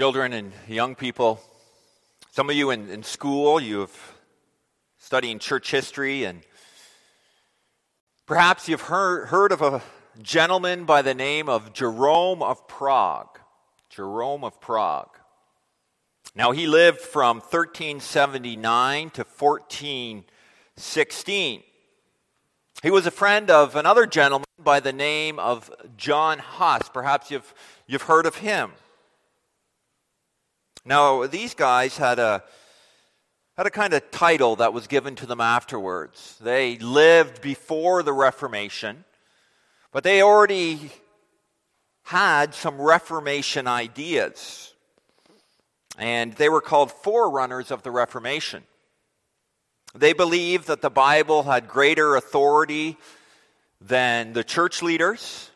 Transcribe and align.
children 0.00 0.32
and 0.32 0.50
young 0.66 0.94
people, 0.94 1.38
some 2.30 2.48
of 2.48 2.56
you 2.56 2.70
in, 2.70 2.88
in 2.88 3.02
school, 3.02 3.60
you've 3.60 4.16
studying 4.96 5.38
church 5.38 5.70
history, 5.70 6.24
and 6.24 6.40
perhaps 8.24 8.66
you've 8.66 8.80
heard, 8.80 9.28
heard 9.28 9.52
of 9.52 9.60
a 9.60 9.82
gentleman 10.22 10.86
by 10.86 11.02
the 11.02 11.12
name 11.12 11.50
of 11.50 11.74
Jerome 11.74 12.42
of 12.42 12.66
Prague. 12.66 13.38
Jerome 13.90 14.42
of 14.42 14.58
Prague. 14.58 15.18
Now, 16.34 16.52
he 16.52 16.66
lived 16.66 17.00
from 17.00 17.40
1379 17.40 19.10
to 19.10 19.24
1416. 19.24 21.62
He 22.82 22.90
was 22.90 23.04
a 23.04 23.10
friend 23.10 23.50
of 23.50 23.76
another 23.76 24.06
gentleman 24.06 24.46
by 24.58 24.80
the 24.80 24.94
name 24.94 25.38
of 25.38 25.70
John 25.98 26.38
Huss. 26.38 26.88
Perhaps 26.88 27.30
you've, 27.30 27.52
you've 27.86 28.00
heard 28.00 28.24
of 28.24 28.36
him. 28.36 28.72
Now, 30.84 31.26
these 31.26 31.54
guys 31.54 31.96
had 31.96 32.18
a, 32.18 32.42
had 33.56 33.66
a 33.66 33.70
kind 33.70 33.92
of 33.92 34.10
title 34.10 34.56
that 34.56 34.72
was 34.72 34.86
given 34.86 35.14
to 35.16 35.26
them 35.26 35.40
afterwards. 35.40 36.36
They 36.40 36.78
lived 36.78 37.42
before 37.42 38.02
the 38.02 38.12
Reformation, 38.12 39.04
but 39.92 40.04
they 40.04 40.22
already 40.22 40.90
had 42.04 42.54
some 42.54 42.80
Reformation 42.80 43.66
ideas. 43.66 44.74
And 45.98 46.32
they 46.32 46.48
were 46.48 46.62
called 46.62 46.90
forerunners 46.90 47.70
of 47.70 47.82
the 47.82 47.90
Reformation. 47.90 48.64
They 49.94 50.12
believed 50.12 50.68
that 50.68 50.80
the 50.80 50.90
Bible 50.90 51.42
had 51.42 51.68
greater 51.68 52.16
authority 52.16 52.96
than 53.80 54.32
the 54.32 54.44
church 54.44 54.82
leaders. 54.82 55.49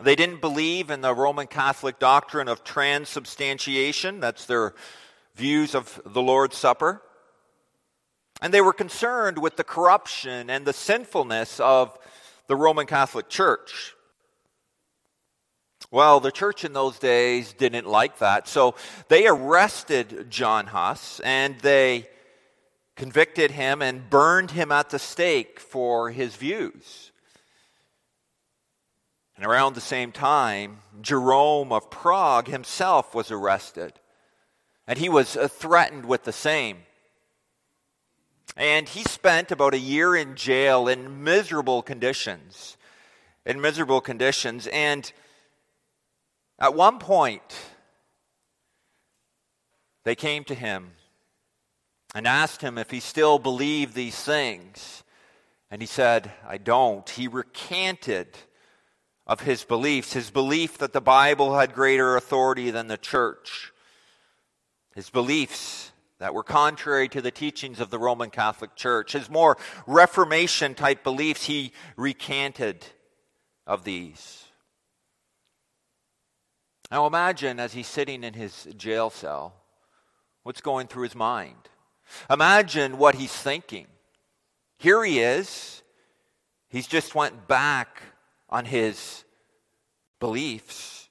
They 0.00 0.14
didn't 0.14 0.40
believe 0.40 0.90
in 0.90 1.00
the 1.00 1.14
Roman 1.14 1.48
Catholic 1.48 1.98
doctrine 1.98 2.48
of 2.48 2.62
transubstantiation. 2.62 4.20
That's 4.20 4.46
their 4.46 4.74
views 5.34 5.74
of 5.74 6.00
the 6.06 6.22
Lord's 6.22 6.56
Supper. 6.56 7.02
And 8.40 8.54
they 8.54 8.60
were 8.60 8.72
concerned 8.72 9.38
with 9.38 9.56
the 9.56 9.64
corruption 9.64 10.50
and 10.50 10.64
the 10.64 10.72
sinfulness 10.72 11.58
of 11.58 11.98
the 12.46 12.54
Roman 12.54 12.86
Catholic 12.86 13.28
Church. 13.28 13.94
Well, 15.90 16.20
the 16.20 16.30
church 16.30 16.64
in 16.64 16.74
those 16.74 16.98
days 16.98 17.52
didn't 17.52 17.86
like 17.86 18.18
that. 18.18 18.46
So 18.46 18.74
they 19.08 19.26
arrested 19.26 20.26
John 20.30 20.66
Huss 20.66 21.18
and 21.20 21.58
they 21.60 22.08
convicted 22.94 23.52
him 23.52 23.80
and 23.80 24.10
burned 24.10 24.50
him 24.50 24.70
at 24.70 24.90
the 24.90 24.98
stake 24.98 25.58
for 25.58 26.10
his 26.10 26.36
views. 26.36 27.10
And 29.38 29.46
around 29.46 29.74
the 29.76 29.80
same 29.80 30.10
time, 30.10 30.78
Jerome 31.00 31.72
of 31.72 31.90
Prague 31.90 32.48
himself 32.48 33.14
was 33.14 33.30
arrested. 33.30 33.92
And 34.88 34.98
he 34.98 35.08
was 35.08 35.36
uh, 35.36 35.46
threatened 35.46 36.06
with 36.06 36.24
the 36.24 36.32
same. 36.32 36.78
And 38.56 38.88
he 38.88 39.04
spent 39.04 39.52
about 39.52 39.74
a 39.74 39.78
year 39.78 40.16
in 40.16 40.34
jail 40.34 40.88
in 40.88 41.22
miserable 41.22 41.82
conditions. 41.82 42.76
In 43.46 43.60
miserable 43.60 44.00
conditions. 44.00 44.66
And 44.72 45.10
at 46.58 46.74
one 46.74 46.98
point, 46.98 47.56
they 50.02 50.16
came 50.16 50.42
to 50.44 50.54
him 50.56 50.94
and 52.12 52.26
asked 52.26 52.60
him 52.60 52.76
if 52.76 52.90
he 52.90 52.98
still 52.98 53.38
believed 53.38 53.94
these 53.94 54.20
things. 54.20 55.04
And 55.70 55.80
he 55.80 55.86
said, 55.86 56.32
I 56.44 56.58
don't. 56.58 57.08
He 57.08 57.28
recanted 57.28 58.36
of 59.28 59.40
his 59.40 59.62
beliefs, 59.62 60.14
his 60.14 60.30
belief 60.30 60.78
that 60.78 60.92
the 60.92 61.00
Bible 61.00 61.58
had 61.58 61.74
greater 61.74 62.16
authority 62.16 62.70
than 62.70 62.88
the 62.88 62.96
church, 62.96 63.72
his 64.94 65.10
beliefs 65.10 65.92
that 66.18 66.34
were 66.34 66.42
contrary 66.42 67.08
to 67.08 67.20
the 67.20 67.30
teachings 67.30 67.78
of 67.78 67.90
the 67.90 67.98
Roman 67.98 68.30
Catholic 68.30 68.74
Church, 68.74 69.12
his 69.12 69.30
more 69.30 69.56
Reformation 69.86 70.74
type 70.74 71.04
beliefs, 71.04 71.44
he 71.44 71.72
recanted 71.96 72.84
of 73.66 73.84
these. 73.84 74.44
Now 76.90 77.06
imagine 77.06 77.60
as 77.60 77.74
he's 77.74 77.86
sitting 77.86 78.24
in 78.24 78.32
his 78.32 78.66
jail 78.76 79.10
cell, 79.10 79.54
what's 80.42 80.62
going 80.62 80.86
through 80.88 81.02
his 81.02 81.14
mind. 81.14 81.68
Imagine 82.30 82.96
what 82.96 83.14
he's 83.14 83.32
thinking. 83.32 83.86
Here 84.78 85.04
he 85.04 85.20
is. 85.20 85.82
He's 86.70 86.86
just 86.86 87.14
went 87.14 87.46
back 87.46 88.02
on 88.48 88.64
his 88.64 89.24
beliefs. 90.20 91.08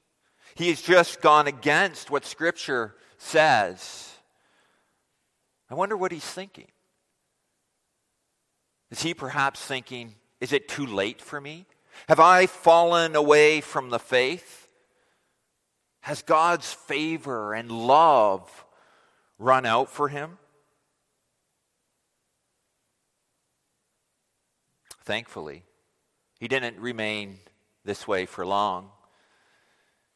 He 0.55 0.69
has 0.69 0.81
just 0.81 1.21
gone 1.21 1.47
against 1.47 2.09
what 2.09 2.25
Scripture 2.25 2.95
says. 3.17 4.11
I 5.69 5.75
wonder 5.75 5.95
what 5.95 6.11
he's 6.11 6.25
thinking. 6.25 6.67
Is 8.89 9.01
he 9.01 9.13
perhaps 9.13 9.63
thinking, 9.63 10.15
is 10.39 10.53
it 10.53 10.67
too 10.67 10.85
late 10.85 11.21
for 11.21 11.41
me? 11.41 11.65
Have 12.07 12.19
I 12.19 12.45
fallen 12.45 13.15
away 13.15 13.61
from 13.61 13.89
the 13.89 13.99
faith? 13.99 14.67
Has 16.01 16.21
God's 16.21 16.71
favor 16.73 17.53
and 17.53 17.69
love 17.69 18.65
run 19.37 19.65
out 19.65 19.89
for 19.89 20.07
him? 20.07 20.37
Thankfully, 25.03 25.63
he 26.39 26.47
didn't 26.47 26.79
remain 26.79 27.39
this 27.83 28.07
way 28.07 28.25
for 28.25 28.45
long. 28.45 28.91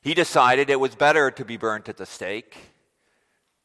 He 0.01 0.13
decided 0.13 0.69
it 0.69 0.79
was 0.79 0.95
better 0.95 1.31
to 1.31 1.45
be 1.45 1.57
burnt 1.57 1.89
at 1.89 1.97
the 1.97 2.05
stake 2.05 2.57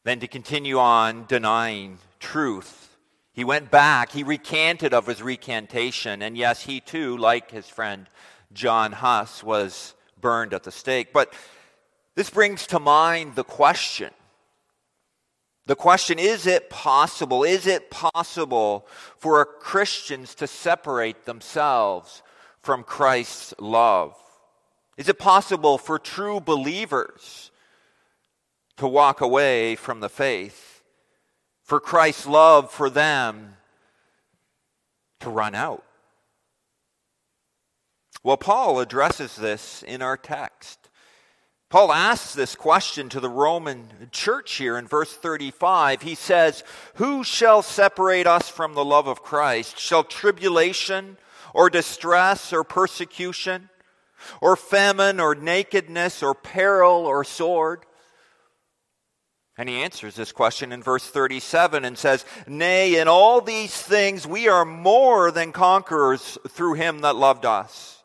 than 0.03 0.19
to 0.19 0.27
continue 0.27 0.77
on 0.77 1.25
denying 1.27 1.97
truth. 2.19 2.95
He 3.33 3.43
went 3.43 3.69
back, 3.69 4.11
he 4.11 4.23
recanted 4.23 4.93
of 4.93 5.07
his 5.07 5.21
recantation, 5.21 6.21
and 6.21 6.37
yes, 6.37 6.63
he 6.63 6.79
too, 6.79 7.17
like 7.17 7.51
his 7.51 7.67
friend 7.67 8.07
John 8.53 8.91
Huss, 8.91 9.43
was 9.43 9.93
burned 10.19 10.53
at 10.53 10.63
the 10.63 10.71
stake. 10.71 11.13
But 11.13 11.33
this 12.15 12.29
brings 12.29 12.65
to 12.67 12.79
mind 12.79 13.35
the 13.35 13.43
question 13.43 14.11
the 15.67 15.75
question 15.75 16.17
is 16.17 16.47
it 16.47 16.69
possible, 16.69 17.43
is 17.43 17.67
it 17.67 17.91
possible 17.91 18.87
for 19.17 19.43
Christians 19.43 20.33
to 20.35 20.47
separate 20.47 21.25
themselves 21.25 22.23
from 22.67 22.83
Christ's 22.83 23.53
love? 23.59 24.13
Is 24.97 25.07
it 25.07 25.17
possible 25.17 25.77
for 25.77 25.97
true 25.97 26.41
believers 26.41 27.49
to 28.75 28.85
walk 28.85 29.21
away 29.21 29.77
from 29.77 30.01
the 30.01 30.09
faith? 30.09 30.83
For 31.63 31.79
Christ's 31.79 32.27
love 32.27 32.69
for 32.69 32.89
them 32.89 33.55
to 35.21 35.29
run 35.29 35.55
out? 35.55 35.85
Well, 38.21 38.35
Paul 38.35 38.81
addresses 38.81 39.37
this 39.37 39.81
in 39.81 40.01
our 40.01 40.17
text. 40.17 40.89
Paul 41.69 41.93
asks 41.93 42.33
this 42.33 42.53
question 42.53 43.07
to 43.07 43.21
the 43.21 43.29
Roman 43.29 44.09
church 44.11 44.55
here 44.55 44.77
in 44.77 44.87
verse 44.87 45.13
35. 45.13 46.01
He 46.01 46.15
says, 46.15 46.65
Who 46.95 47.23
shall 47.23 47.61
separate 47.61 48.27
us 48.27 48.49
from 48.49 48.73
the 48.73 48.83
love 48.83 49.07
of 49.07 49.23
Christ? 49.23 49.79
Shall 49.79 50.03
tribulation 50.03 51.15
or 51.57 51.71
distress 51.71 52.53
or 52.53 52.63
persecution 52.63 53.67
or 54.41 54.55
famine 54.55 55.19
or 55.19 55.33
nakedness 55.33 56.21
or 56.21 56.35
peril 56.35 57.07
or 57.07 57.23
sword? 57.23 57.83
And 59.57 59.67
he 59.67 59.77
answers 59.77 60.15
this 60.15 60.31
question 60.31 60.71
in 60.71 60.83
verse 60.83 61.07
37 61.07 61.83
and 61.83 61.97
says, 61.97 62.25
Nay, 62.45 62.99
in 62.99 63.07
all 63.07 63.41
these 63.41 63.75
things 63.75 64.27
we 64.27 64.47
are 64.47 64.65
more 64.65 65.31
than 65.31 65.51
conquerors 65.51 66.37
through 66.47 66.75
him 66.75 66.99
that 66.99 67.15
loved 67.15 67.43
us. 67.43 68.03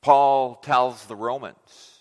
Paul 0.00 0.54
tells 0.56 1.04
the 1.04 1.14
Romans. 1.14 1.98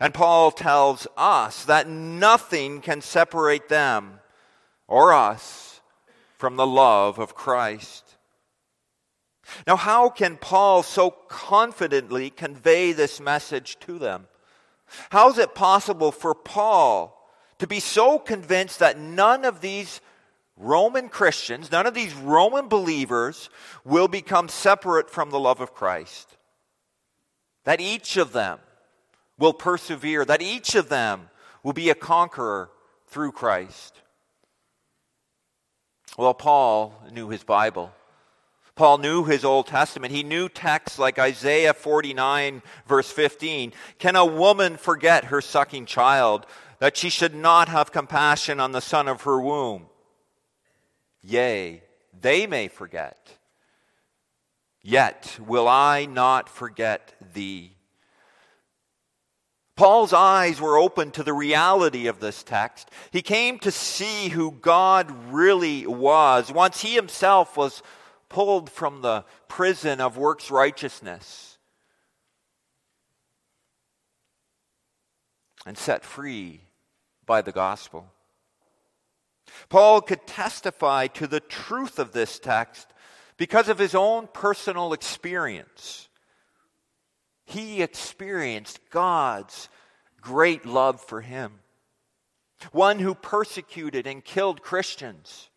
And 0.00 0.14
Paul 0.14 0.52
tells 0.52 1.06
us 1.18 1.66
that 1.66 1.86
nothing 1.86 2.80
can 2.80 3.02
separate 3.02 3.68
them 3.68 4.20
or 4.88 5.12
us 5.12 5.82
from 6.38 6.56
the 6.56 6.66
love 6.66 7.18
of 7.18 7.34
Christ. 7.34 8.11
Now, 9.66 9.76
how 9.76 10.08
can 10.08 10.36
Paul 10.36 10.82
so 10.82 11.10
confidently 11.10 12.30
convey 12.30 12.92
this 12.92 13.20
message 13.20 13.78
to 13.80 13.98
them? 13.98 14.26
How 15.10 15.30
is 15.30 15.38
it 15.38 15.54
possible 15.54 16.12
for 16.12 16.34
Paul 16.34 17.18
to 17.58 17.66
be 17.66 17.80
so 17.80 18.18
convinced 18.18 18.78
that 18.80 18.98
none 18.98 19.44
of 19.44 19.60
these 19.60 20.00
Roman 20.56 21.08
Christians, 21.08 21.72
none 21.72 21.86
of 21.86 21.94
these 21.94 22.14
Roman 22.14 22.68
believers 22.68 23.48
will 23.84 24.08
become 24.08 24.48
separate 24.48 25.10
from 25.10 25.30
the 25.30 25.40
love 25.40 25.60
of 25.60 25.74
Christ? 25.74 26.36
that 27.64 27.80
each 27.80 28.16
of 28.16 28.32
them 28.32 28.58
will 29.38 29.52
persevere, 29.52 30.24
that 30.24 30.42
each 30.42 30.74
of 30.74 30.88
them 30.88 31.30
will 31.62 31.72
be 31.72 31.90
a 31.90 31.94
conqueror 31.94 32.70
through 33.06 33.32
Christ. 33.32 34.00
Well, 36.18 36.34
Paul 36.34 36.94
knew 37.12 37.28
his 37.28 37.44
Bible. 37.44 37.92
Paul 38.74 38.98
knew 38.98 39.24
his 39.24 39.44
Old 39.44 39.66
Testament. 39.66 40.12
He 40.12 40.22
knew 40.22 40.48
texts 40.48 40.98
like 40.98 41.18
Isaiah 41.18 41.74
49, 41.74 42.62
verse 42.86 43.10
15. 43.10 43.72
Can 43.98 44.16
a 44.16 44.24
woman 44.24 44.76
forget 44.76 45.26
her 45.26 45.40
sucking 45.40 45.86
child, 45.86 46.46
that 46.78 46.96
she 46.96 47.10
should 47.10 47.34
not 47.34 47.68
have 47.68 47.92
compassion 47.92 48.60
on 48.60 48.72
the 48.72 48.80
son 48.80 49.08
of 49.08 49.22
her 49.22 49.40
womb? 49.40 49.86
Yea, 51.22 51.82
they 52.18 52.46
may 52.46 52.68
forget. 52.68 53.36
Yet 54.82 55.38
will 55.46 55.68
I 55.68 56.06
not 56.06 56.48
forget 56.48 57.14
thee. 57.34 57.76
Paul's 59.76 60.12
eyes 60.12 60.60
were 60.60 60.76
open 60.76 61.10
to 61.12 61.22
the 61.22 61.32
reality 61.32 62.06
of 62.06 62.20
this 62.20 62.42
text. 62.42 62.90
He 63.10 63.22
came 63.22 63.58
to 63.60 63.70
see 63.70 64.28
who 64.28 64.50
God 64.50 65.10
really 65.32 65.86
was 65.86 66.52
once 66.52 66.82
he 66.82 66.94
himself 66.94 67.56
was 67.56 67.82
pulled 68.32 68.70
from 68.70 69.02
the 69.02 69.26
prison 69.46 70.00
of 70.00 70.16
works 70.16 70.50
righteousness 70.50 71.58
and 75.66 75.76
set 75.76 76.02
free 76.02 76.62
by 77.26 77.42
the 77.42 77.52
gospel. 77.52 78.10
Paul 79.68 80.00
could 80.00 80.26
testify 80.26 81.08
to 81.08 81.26
the 81.26 81.40
truth 81.40 81.98
of 81.98 82.12
this 82.12 82.38
text 82.38 82.88
because 83.36 83.68
of 83.68 83.78
his 83.78 83.94
own 83.94 84.28
personal 84.32 84.94
experience. 84.94 86.08
He 87.44 87.82
experienced 87.82 88.80
God's 88.88 89.68
great 90.22 90.64
love 90.64 91.02
for 91.02 91.20
him. 91.20 91.60
One 92.70 92.98
who 92.98 93.14
persecuted 93.14 94.06
and 94.06 94.24
killed 94.24 94.62
Christians 94.62 95.50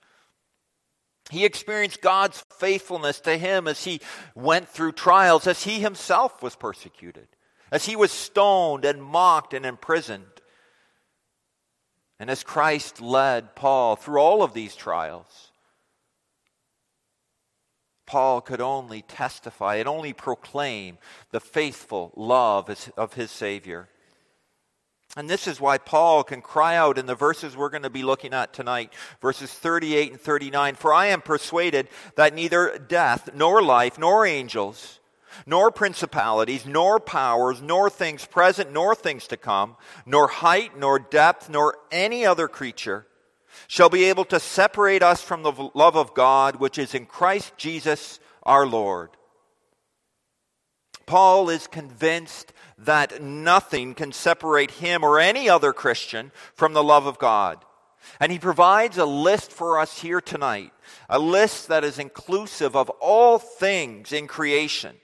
he 1.32 1.46
experienced 1.46 2.02
God's 2.02 2.44
faithfulness 2.58 3.20
to 3.22 3.38
him 3.38 3.68
as 3.68 3.84
he 3.84 4.02
went 4.36 4.70
through 4.70 4.92
trials, 4.92 5.48
as 5.48 5.64
he 5.64 5.80
himself 5.80 6.44
was 6.44 6.56
persecuted, 6.56 7.28
as 7.72 7.86
he 7.86 7.96
was 7.96 8.12
stoned 8.12 8.86
and 8.86 9.02
mocked 9.04 9.54
and 9.54 9.66
imprisoned. 9.66 10.26
And 12.20 12.30
as 12.30 12.44
Christ 12.44 13.02
led 13.02 13.56
Paul 13.56 13.96
through 13.96 14.20
all 14.20 14.44
of 14.44 14.54
these 14.54 14.76
trials, 14.76 15.52
Paul 18.06 18.40
could 18.42 18.62
only 18.62 19.02
testify 19.02 19.76
and 19.76 19.88
only 19.90 20.14
proclaim 20.14 21.00
the 21.32 21.40
faithful 21.40 22.14
love 22.16 22.70
of 22.96 23.14
his 23.16 23.32
Savior. 23.32 23.90
And 25.16 25.30
this 25.30 25.48
is 25.48 25.62
why 25.62 25.78
Paul 25.78 26.24
can 26.26 26.42
cry 26.42 26.76
out 26.76 26.98
in 26.98 27.06
the 27.06 27.16
verses 27.16 27.56
we're 27.56 27.70
going 27.70 27.84
to 27.84 27.90
be 27.90 28.04
looking 28.04 28.34
at 28.34 28.52
tonight, 28.52 28.92
verses 29.22 29.52
38 29.52 30.12
and 30.12 30.22
39 30.22 30.76
For 30.76 30.94
I 30.94 31.08
am 31.08 31.22
persuaded 31.22 31.88
that 32.16 32.34
neither 32.34 32.78
death, 32.78 33.30
nor 33.34 33.62
life, 33.62 33.98
nor 33.98 34.26
angels, 34.26 35.00
nor 35.46 35.72
principalities, 35.72 36.66
nor 36.66 37.00
powers, 37.00 37.62
nor 37.62 37.90
things 37.90 38.26
present, 38.26 38.74
nor 38.74 38.94
things 38.94 39.28
to 39.28 39.38
come, 39.38 39.78
nor 40.06 40.28
height, 40.28 40.78
nor 40.78 41.00
depth, 41.00 41.50
nor 41.50 41.78
any 41.92 42.26
other 42.26 42.50
creature 42.50 43.08
shall 43.68 43.90
be 43.90 44.06
able 44.06 44.26
to 44.26 44.40
separate 44.40 45.02
us 45.02 45.22
from 45.22 45.44
the 45.44 45.70
love 45.74 45.96
of 45.96 46.14
God 46.14 46.58
which 46.58 46.78
is 46.78 46.94
in 46.94 47.06
Christ 47.06 47.54
Jesus 47.58 48.20
our 48.44 48.66
Lord. 48.68 49.12
Paul 51.06 51.50
is 51.50 51.68
convinced 51.68 52.52
that 52.78 53.22
nothing 53.22 53.94
can 53.94 54.12
separate 54.12 54.72
him 54.72 55.04
or 55.04 55.20
any 55.20 55.50
other 55.50 55.74
Christian 55.74 56.32
from 56.54 56.74
the 56.74 56.84
love 56.84 57.06
of 57.06 57.18
God. 57.18 57.64
And 58.20 58.32
he 58.32 58.40
provides 58.40 58.98
a 58.98 59.06
list 59.06 59.52
for 59.52 59.80
us 59.80 60.02
here 60.02 60.22
tonight, 60.22 60.72
a 61.10 61.20
list 61.20 61.68
that 61.70 61.84
is 61.84 61.98
inclusive 61.98 62.76
of 62.76 62.90
all 63.02 63.40
things 63.40 64.12
in 64.12 64.28
creation. 64.28 64.96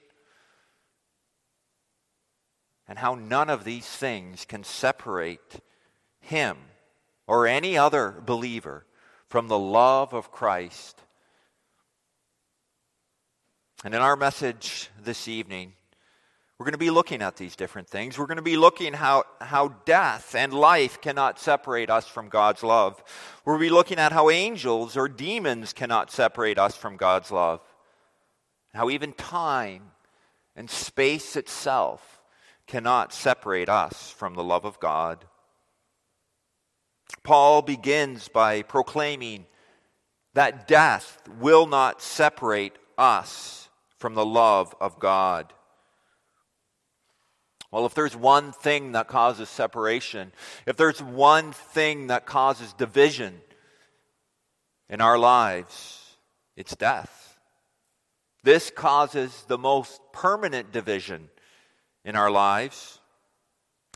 And 2.88 3.00
how 3.00 3.16
none 3.16 3.50
of 3.50 3.64
these 3.64 3.88
things 3.88 4.46
can 4.46 4.64
separate 4.64 5.62
him 6.20 6.58
or 7.26 7.48
any 7.48 7.78
other 7.78 8.22
believer 8.26 8.86
from 9.28 9.48
the 9.48 9.58
love 9.58 10.14
of 10.14 10.32
Christ. 10.32 11.02
And 13.84 13.96
in 13.96 14.02
our 14.02 14.18
message 14.18 14.90
this 15.02 15.28
evening, 15.28 15.74
we're 16.62 16.66
going 16.66 16.74
to 16.74 16.78
be 16.78 16.92
looking 16.92 17.24
at 17.24 17.38
these 17.38 17.56
different 17.56 17.90
things. 17.90 18.20
We're 18.20 18.28
going 18.28 18.36
to 18.36 18.44
be 18.44 18.56
looking 18.56 18.94
how 18.94 19.24
how 19.40 19.70
death 19.84 20.36
and 20.36 20.54
life 20.54 21.02
cannot 21.02 21.40
separate 21.40 21.90
us 21.90 22.08
from 22.08 22.30
God's 22.30 22.62
love. 22.62 23.04
We'll 23.44 23.58
be 23.58 23.72
looking 23.72 23.98
at 23.98 24.12
how 24.12 24.30
angels 24.30 24.96
or 24.96 25.08
demons 25.08 25.74
cannot 25.74 26.12
separate 26.12 26.60
us 26.60 26.78
from 26.78 26.98
God's 26.98 27.32
love. 27.32 27.62
How 28.76 28.92
even 28.92 29.14
time 29.14 29.90
and 30.56 30.70
space 30.70 31.36
itself 31.36 32.22
cannot 32.68 33.12
separate 33.12 33.68
us 33.68 34.12
from 34.12 34.36
the 34.36 34.44
love 34.44 34.64
of 34.64 34.80
God. 34.80 35.26
Paul 37.24 37.64
begins 37.64 38.28
by 38.28 38.62
proclaiming 38.62 39.48
that 40.36 40.68
death 40.68 41.24
will 41.40 41.66
not 41.66 42.04
separate 42.04 42.78
us 43.00 43.68
from 43.98 44.14
the 44.14 44.28
love 44.28 44.76
of 44.80 45.00
God. 45.00 45.54
Well, 47.72 47.86
if 47.86 47.94
there's 47.94 48.16
one 48.16 48.52
thing 48.52 48.92
that 48.92 49.08
causes 49.08 49.48
separation, 49.48 50.34
if 50.66 50.76
there's 50.76 51.02
one 51.02 51.54
thing 51.54 52.08
that 52.08 52.26
causes 52.26 52.74
division 52.74 53.40
in 54.90 55.00
our 55.00 55.18
lives, 55.18 56.18
it's 56.58 56.76
death. 56.76 57.40
This 58.44 58.72
causes 58.76 59.46
the 59.48 59.58
most 59.58 60.02
permanent 60.12 60.74
division 60.74 61.30
in 62.04 62.18
our 62.18 62.30
lives. 62.30 63.00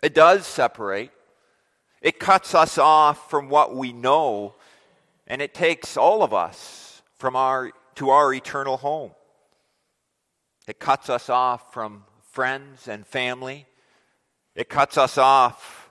It 0.01 0.13
does 0.13 0.45
separate, 0.45 1.11
it 2.01 2.19
cuts 2.19 2.55
us 2.55 2.77
off 2.77 3.29
from 3.29 3.49
what 3.49 3.75
we 3.75 3.91
know, 3.91 4.55
and 5.27 5.41
it 5.41 5.53
takes 5.53 5.97
all 5.97 6.23
of 6.23 6.33
us 6.33 7.01
from 7.17 7.35
our, 7.35 7.71
to 7.95 8.09
our 8.11 8.33
eternal 8.33 8.77
home. 8.77 9.11
It 10.67 10.79
cuts 10.79 11.09
us 11.09 11.29
off 11.29 11.73
from 11.73 12.05
friends 12.35 12.89
and 12.89 13.07
family. 13.07 13.65
It 14.55 14.67
cuts 14.67 14.97
us 14.97 15.17
off 15.17 15.89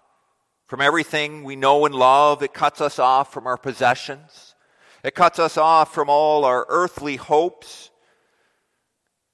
from 0.66 0.82
everything 0.82 1.42
we 1.42 1.56
know 1.56 1.86
and 1.86 1.94
love. 1.94 2.42
It 2.42 2.52
cuts 2.52 2.82
us 2.82 2.98
off 2.98 3.32
from 3.32 3.46
our 3.46 3.56
possessions. 3.56 4.54
It 5.02 5.14
cuts 5.14 5.38
us 5.38 5.56
off 5.56 5.94
from 5.94 6.10
all 6.10 6.44
our 6.44 6.66
earthly 6.68 7.16
hopes. 7.16 7.90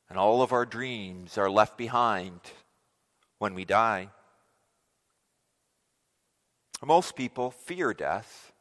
And 0.09 0.17
all 0.17 0.41
of 0.41 0.53
our 0.53 0.65
dreams 0.65 1.37
are 1.37 1.51
left 1.51 1.77
behind 1.77 2.39
when 3.39 3.55
we 3.55 3.65
die. 3.65 4.11
Most 6.84 7.17
people 7.17 7.51
fear 7.51 7.93
death 7.93 8.53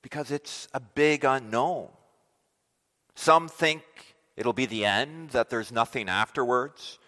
because 0.00 0.30
it's 0.30 0.66
a 0.72 0.80
big 0.80 1.24
unknown. 1.24 1.88
Some 3.14 3.48
think 3.48 3.82
it'll 4.34 4.54
be 4.54 4.66
the 4.66 4.86
end, 4.86 5.30
that 5.30 5.50
there's 5.50 5.70
nothing 5.70 6.08
afterwards. 6.08 6.98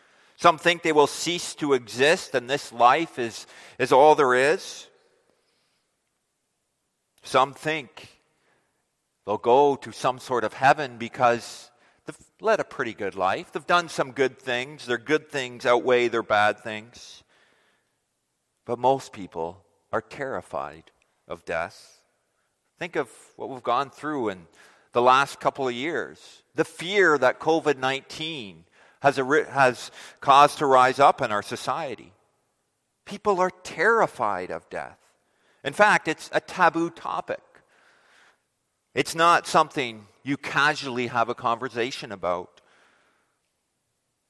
Some 0.41 0.57
think 0.57 0.83
they 0.83 0.93
will 0.93 1.07
cease 1.07 1.55
to 1.57 1.75
exist 1.75 2.35
and 2.35 2.49
this 2.49 2.73
life 2.73 3.19
is, 3.19 3.47
is 3.79 3.93
all 3.93 4.15
there 4.15 4.35
is. 4.35 4.87
Some 7.23 7.53
think 7.53 8.09
they'll 9.27 9.37
go 9.37 9.77
to 9.77 9.93
some 9.93 10.19
sort 10.19 10.45
of 10.45 10.55
heaven 10.55 10.97
because 10.97 11.71
they've 12.07 12.17
led 12.41 12.59
a 12.59 12.65
pretty 12.65 12.95
good 12.95 13.17
life. 13.17 13.53
They've 13.53 13.67
done 13.67 13.91
some 13.91 14.13
good 14.13 14.39
things. 14.39 14.87
Their 14.87 14.97
good 14.97 15.29
things 15.29 15.67
outweigh 15.67 16.09
their 16.09 16.23
bad 16.23 16.59
things. 16.61 17.23
But 18.65 18.79
most 18.79 19.13
people 19.13 19.63
are 19.93 20.01
terrified 20.01 20.85
of 21.29 21.45
death. 21.45 22.01
Think 22.79 22.97
of 22.97 23.11
what 23.37 23.51
we've 23.51 23.63
gone 23.63 23.91
through 23.91 24.31
in 24.31 24.47
the 24.93 25.03
last 25.03 25.39
couple 25.39 25.69
of 25.69 25.75
years. 25.75 26.43
The 26.55 26.65
fear 26.65 27.19
that 27.19 27.41
COVID 27.41 27.77
19 27.77 28.65
has, 29.01 29.19
a, 29.19 29.45
has 29.51 29.91
caused 30.21 30.59
to 30.59 30.67
rise 30.67 30.99
up 30.99 31.21
in 31.21 31.33
our 31.33 31.43
society. 31.43 32.13
People 33.05 33.41
are 33.41 33.51
terrified 33.63 34.51
of 34.51 34.69
death. 34.71 34.99
In 35.65 35.73
fact, 35.73 36.09
it's 36.09 36.31
a 36.33 36.41
taboo 36.41 36.91
topic. 36.91 37.41
It's 38.95 39.15
not 39.15 39.47
something 39.47 40.07
you 40.23 40.37
casually 40.37 41.09
have 41.09 41.29
a 41.29 41.35
conversation 41.35 42.13
about. 42.13 42.61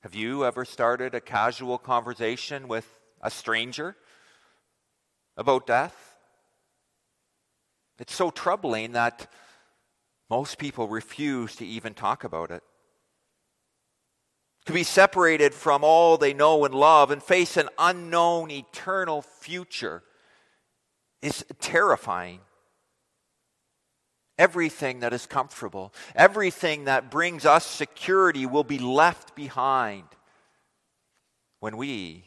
Have 0.03 0.15
you 0.15 0.45
ever 0.45 0.65
started 0.65 1.15
a 1.15 1.21
casual 1.21 1.79
conversation 1.79 2.69
with 2.69 2.87
a 3.21 3.31
stranger 3.31 3.97
about 5.37 5.67
death? 5.67 6.17
It's 7.99 8.15
so 8.15 8.31
troubling 8.31 8.93
that 8.93 9.31
most 10.31 10.59
people 10.59 10.89
refuse 10.89 11.57
to 11.57 11.67
even 11.67 11.93
talk 11.93 12.25
about 12.25 12.50
it 12.50 12.62
to 14.67 14.73
be 14.73 14.83
separated 14.83 15.55
from 15.55 15.83
all 15.83 16.17
they 16.17 16.35
know 16.35 16.64
and 16.64 16.75
love 16.75 17.11
and 17.11 17.23
face 17.23 17.57
an 17.57 17.69
unknown 17.79 18.50
eternal 18.50 19.23
future 19.23 20.02
is 21.23 21.45
terrifying. 21.61 22.40
everything 24.40 25.00
that 25.00 25.12
is 25.12 25.26
comfortable, 25.26 25.93
everything 26.17 26.87
that 26.87 27.11
brings 27.11 27.45
us 27.45 27.67
security 27.67 28.47
will 28.47 28.64
be 28.64 28.79
left 28.79 29.37
behind 29.37 30.05
when 31.61 31.76
we 31.76 32.25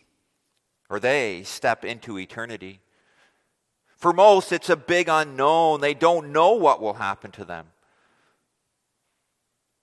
or 0.91 0.99
they 0.99 1.41
step 1.43 1.83
into 1.83 2.19
eternity. 2.19 2.79
For 3.97 4.13
most, 4.13 4.51
it's 4.51 4.69
a 4.69 4.75
big 4.75 5.07
unknown. 5.09 5.81
They 5.81 5.95
don't 5.95 6.31
know 6.31 6.51
what 6.51 6.79
will 6.79 6.93
happen 6.93 7.31
to 7.31 7.45
them. 7.45 7.65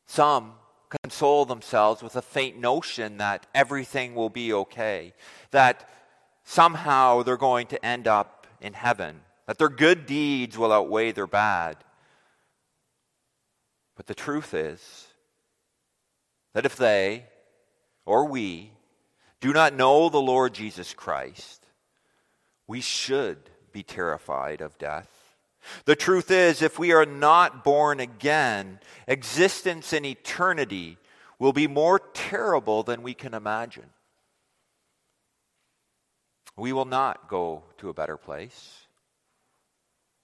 Some 0.07 0.53
console 0.91 1.45
themselves 1.45 2.03
with 2.03 2.17
a 2.17 2.23
faint 2.23 2.59
notion 2.59 3.19
that 3.19 3.47
everything 3.55 4.15
will 4.15 4.29
be 4.29 4.53
okay, 4.53 5.13
that 5.51 5.89
somehow 6.45 7.23
they're 7.23 7.37
going 7.37 7.67
to 7.69 7.85
end 7.85 8.09
up 8.09 8.47
in 8.61 8.73
heaven, 8.73 9.21
that 9.47 9.59
their 9.59 9.69
good 9.69 10.07
deeds 10.07 10.59
will 10.59 10.73
outweigh 10.73 11.13
their 11.13 11.27
bad. 11.27 11.77
But 13.97 14.07
the 14.07 14.15
truth 14.15 14.55
is 14.55 15.07
that 16.55 16.67
if 16.67 16.77
they 16.77 17.27
or 18.05 18.27
we 18.27 18.73
do 19.41 19.53
not 19.53 19.75
know 19.75 20.09
the 20.09 20.21
Lord 20.21 20.53
Jesus 20.53 20.93
Christ, 20.93 21.65
we 22.67 22.81
should 22.81 23.51
be 23.73 23.83
terrified 23.83 24.61
of 24.61 24.79
death. 24.79 25.20
The 25.85 25.97
truth 25.97 26.31
is, 26.31 26.63
if 26.63 26.79
we 26.79 26.93
are 26.93 27.07
not 27.07 27.65
born 27.65 28.01
again, 28.01 28.81
existence 29.07 29.93
in 29.93 30.05
eternity 30.05 30.99
will 31.39 31.53
be 31.53 31.67
more 31.67 31.99
terrible 31.99 32.83
than 32.83 33.03
we 33.03 33.15
can 33.15 33.35
imagine. 33.35 33.91
We 36.57 36.73
will 36.73 36.85
not 36.85 37.29
go 37.29 37.65
to 37.79 37.89
a 37.89 37.95
better 37.95 38.17
place. 38.17 38.87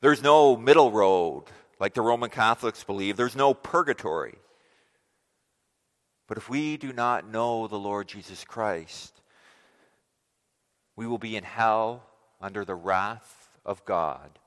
There's 0.00 0.22
no 0.22 0.56
middle 0.56 0.92
road 0.92 1.44
like 1.78 1.94
the 1.94 2.02
Roman 2.02 2.30
Catholics 2.30 2.84
believe, 2.84 3.16
there's 3.16 3.36
no 3.36 3.54
purgatory. 3.54 4.36
But 6.26 6.38
if 6.38 6.48
we 6.48 6.76
do 6.76 6.92
not 6.92 7.30
know 7.30 7.66
the 7.66 7.78
Lord 7.78 8.08
Jesus 8.08 8.44
Christ, 8.44 9.20
we 10.96 11.06
will 11.06 11.18
be 11.18 11.36
in 11.36 11.44
hell 11.44 12.02
under 12.40 12.64
the 12.64 12.74
wrath 12.74 13.50
of 13.64 13.84
God 13.84 14.38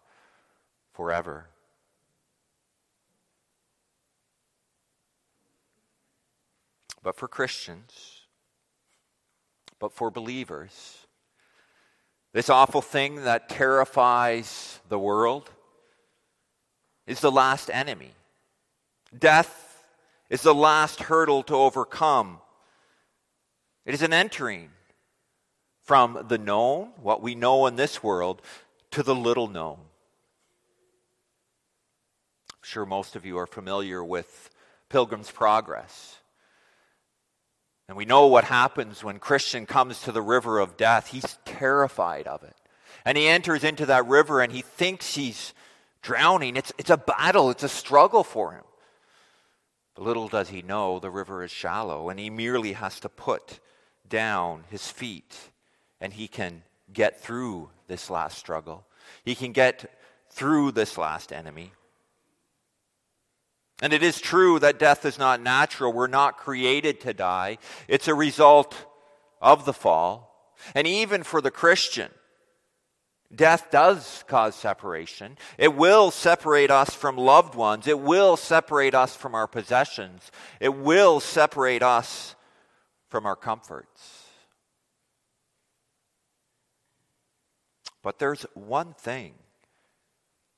forever. 1.00 1.46
But 7.01 7.15
for 7.15 7.29
Christians, 7.29 8.24
but 9.79 9.94
for 9.94 10.12
believers, 10.12 11.08
this 12.34 12.50
awful 12.50 12.82
thing 12.82 13.24
that 13.24 13.48
terrifies 13.48 14.82
the 14.89 15.00
world 15.00 15.50
is 17.08 17.22
the 17.22 17.32
last 17.32 17.70
enemy. 17.70 18.12
Death 19.18 19.82
is 20.29 20.41
the 20.41 20.53
last 20.53 21.03
hurdle 21.03 21.44
to 21.44 21.56
overcome. 21.56 22.39
It 23.86 23.94
is 23.94 24.01
an 24.01 24.12
entering 24.12 24.72
from 25.82 26.25
the 26.27 26.38
known, 26.38 26.89
what 27.01 27.22
we 27.22 27.36
know 27.36 27.68
in 27.68 27.77
this 27.77 28.03
world, 28.03 28.41
to 28.91 29.01
the 29.01 29.15
little 29.15 29.48
known. 29.48 29.77
Sure 32.69 32.85
most 32.85 33.15
of 33.15 33.25
you 33.25 33.39
are 33.39 33.47
familiar 33.47 34.03
with 34.03 34.51
Pilgrim's 34.89 35.31
Progress. 35.31 36.19
And 37.88 37.97
we 37.97 38.05
know 38.05 38.27
what 38.27 38.43
happens 38.43 39.03
when 39.03 39.17
Christian 39.17 39.65
comes 39.65 40.03
to 40.03 40.11
the 40.11 40.21
river 40.21 40.59
of 40.59 40.77
death. 40.77 41.07
He's 41.07 41.39
terrified 41.45 42.27
of 42.27 42.43
it. 42.43 42.55
And 43.05 43.17
he 43.17 43.27
enters 43.27 43.63
into 43.63 43.88
that 43.88 44.05
river 44.05 44.39
and 44.39 44.53
he 44.53 44.61
thinks 44.61 45.15
he's 45.15 45.55
drowning. 46.03 46.55
It's, 46.55 46.71
it's 46.77 46.91
a 46.91 46.97
battle, 46.97 47.49
it's 47.49 47.63
a 47.63 47.69
struggle 47.69 48.23
for 48.23 48.51
him. 48.51 48.65
But 49.95 50.03
little 50.03 50.27
does 50.27 50.49
he 50.49 50.61
know 50.61 50.99
the 50.99 51.09
river 51.09 51.43
is 51.43 51.49
shallow 51.49 52.09
and 52.09 52.19
he 52.19 52.29
merely 52.29 52.73
has 52.73 52.99
to 52.99 53.09
put 53.09 53.59
down 54.07 54.65
his 54.69 54.91
feet 54.91 55.35
and 55.99 56.13
he 56.13 56.27
can 56.27 56.61
get 56.93 57.19
through 57.19 57.71
this 57.88 58.11
last 58.11 58.38
struggle. 58.38 58.85
He 59.25 59.33
can 59.33 59.53
get 59.53 59.91
through 60.29 60.73
this 60.73 60.99
last 60.99 61.33
enemy. 61.33 61.71
And 63.81 63.93
it 63.93 64.03
is 64.03 64.19
true 64.19 64.59
that 64.59 64.79
death 64.79 65.05
is 65.05 65.17
not 65.17 65.41
natural. 65.41 65.93
We're 65.93 66.07
not 66.07 66.38
created 66.38 67.00
to 67.01 67.13
die. 67.13 67.59
It's 67.88 68.07
a 68.07 68.13
result 68.13 68.75
of 69.41 69.65
the 69.65 69.74
fall. 69.74 70.53
And 70.75 70.86
even 70.86 71.24
for 71.24 71.41
the 71.41 71.51
Christian, 71.51 72.12
death 73.33 73.71
does 73.71 74.25
cause 74.27 74.55
separation. 74.55 75.38
It 75.57 75.75
will 75.75 76.12
separate 76.12 76.71
us 76.71 76.93
from 76.93 77.15
loved 77.17 77.55
ones. 77.55 77.88
It 77.88 78.00
will 78.00 78.36
separate 78.36 78.93
us 78.93 79.15
from 79.15 79.33
our 79.33 79.48
possessions. 79.48 80.29
It 80.59 80.75
will 80.75 81.21
separate 81.21 81.83
us 81.83 82.36
from 83.07 83.25
our 83.25 83.38
comforts. 83.38 84.25
But 88.01 88.19
there's 88.19 88.45
one 88.53 88.93
thing 88.93 89.33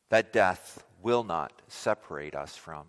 that 0.09 0.33
death 0.33 0.83
will 1.01 1.23
not 1.23 1.61
separate 1.67 2.35
us 2.35 2.55
from. 2.55 2.85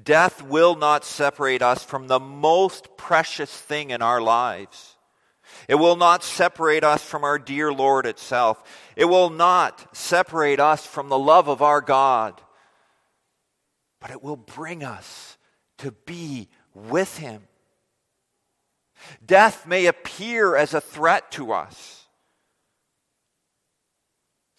Death 0.00 0.42
will 0.42 0.76
not 0.76 1.04
separate 1.04 1.62
us 1.62 1.82
from 1.82 2.06
the 2.06 2.20
most 2.20 2.96
precious 2.96 3.50
thing 3.50 3.90
in 3.90 4.02
our 4.02 4.20
lives. 4.20 4.96
It 5.68 5.76
will 5.76 5.96
not 5.96 6.22
separate 6.22 6.84
us 6.84 7.04
from 7.04 7.24
our 7.24 7.38
dear 7.38 7.72
Lord 7.72 8.06
itself. 8.06 8.62
It 8.94 9.06
will 9.06 9.30
not 9.30 9.96
separate 9.96 10.60
us 10.60 10.86
from 10.86 11.08
the 11.08 11.18
love 11.18 11.48
of 11.48 11.62
our 11.62 11.80
God. 11.80 12.40
But 14.00 14.10
it 14.10 14.22
will 14.22 14.36
bring 14.36 14.84
us 14.84 15.38
to 15.78 15.92
be 15.92 16.48
with 16.74 17.18
Him. 17.18 17.42
Death 19.24 19.66
may 19.66 19.86
appear 19.86 20.56
as 20.56 20.74
a 20.74 20.80
threat 20.80 21.30
to 21.32 21.52
us. 21.52 22.05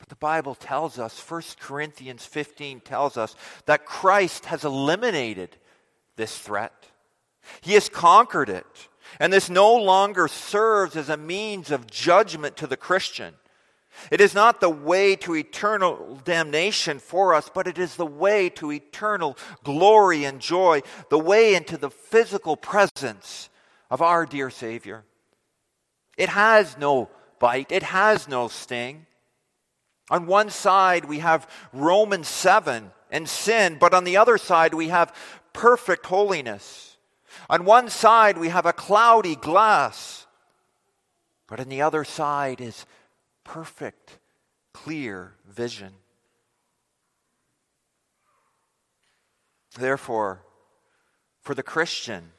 The 0.10 0.16
Bible 0.16 0.56
tells 0.56 1.00
us, 1.00 1.20
1 1.20 1.42
Corinthians 1.60 2.26
15 2.26 2.82
tells 2.82 3.18
us, 3.18 3.36
that 3.66 3.86
Christ 3.86 4.46
has 4.46 4.64
eliminated 4.64 5.58
this 6.16 6.38
threat. 6.38 6.74
He 7.62 7.74
has 7.74 7.90
conquered 7.90 8.50
it. 8.50 8.66
And 9.20 9.32
this 9.32 9.50
no 9.50 9.76
longer 9.76 10.28
serves 10.28 10.96
as 10.96 11.10
a 11.10 11.18
means 11.18 11.72
of 11.72 11.88
judgment 11.88 12.58
to 12.58 12.68
the 12.68 12.78
Christian. 12.78 13.34
It 14.12 14.22
is 14.22 14.34
not 14.34 14.60
the 14.60 14.70
way 14.70 15.16
to 15.18 15.36
eternal 15.36 16.20
damnation 16.24 17.00
for 17.00 17.34
us, 17.34 17.50
but 17.54 17.68
it 17.68 17.78
is 17.78 17.96
the 17.96 18.06
way 18.06 18.50
to 18.50 18.72
eternal 18.72 19.38
glory 19.64 20.24
and 20.24 20.40
joy, 20.40 20.82
the 21.10 21.20
way 21.20 21.56
into 21.56 21.78
the 21.78 21.90
physical 21.90 22.56
presence 22.56 23.50
of 23.90 24.02
our 24.02 24.26
dear 24.26 24.50
Savior. 24.50 25.04
It 26.18 26.30
has 26.30 26.78
no 26.78 27.10
bite, 27.40 27.72
it 27.72 27.84
has 27.84 28.28
no 28.28 28.48
sting. 28.48 29.06
On 30.10 30.26
one 30.26 30.50
side, 30.50 31.06
we 31.06 31.20
have 31.20 31.50
Romans 31.74 32.28
7 32.28 32.92
and 33.12 33.28
sin, 33.28 33.78
but 33.80 33.94
on 33.94 34.04
the 34.04 34.18
other 34.18 34.38
side, 34.38 34.74
we 34.74 34.88
have 34.88 35.14
perfect 35.54 36.06
holiness. 36.06 36.98
On 37.50 37.66
one 37.66 37.90
side, 37.90 38.38
we 38.38 38.50
have 38.50 38.66
a 38.66 38.74
cloudy 38.74 39.36
glass, 39.36 40.26
but 41.48 41.60
on 41.60 41.70
the 41.70 41.82
other 41.82 42.04
side 42.04 42.62
is 42.62 42.86
perfect, 43.44 44.20
clear 44.74 45.34
vision. 45.48 45.94
Therefore, 49.78 50.42
for 51.42 51.54
the 51.54 51.64
Christian, 51.64 52.32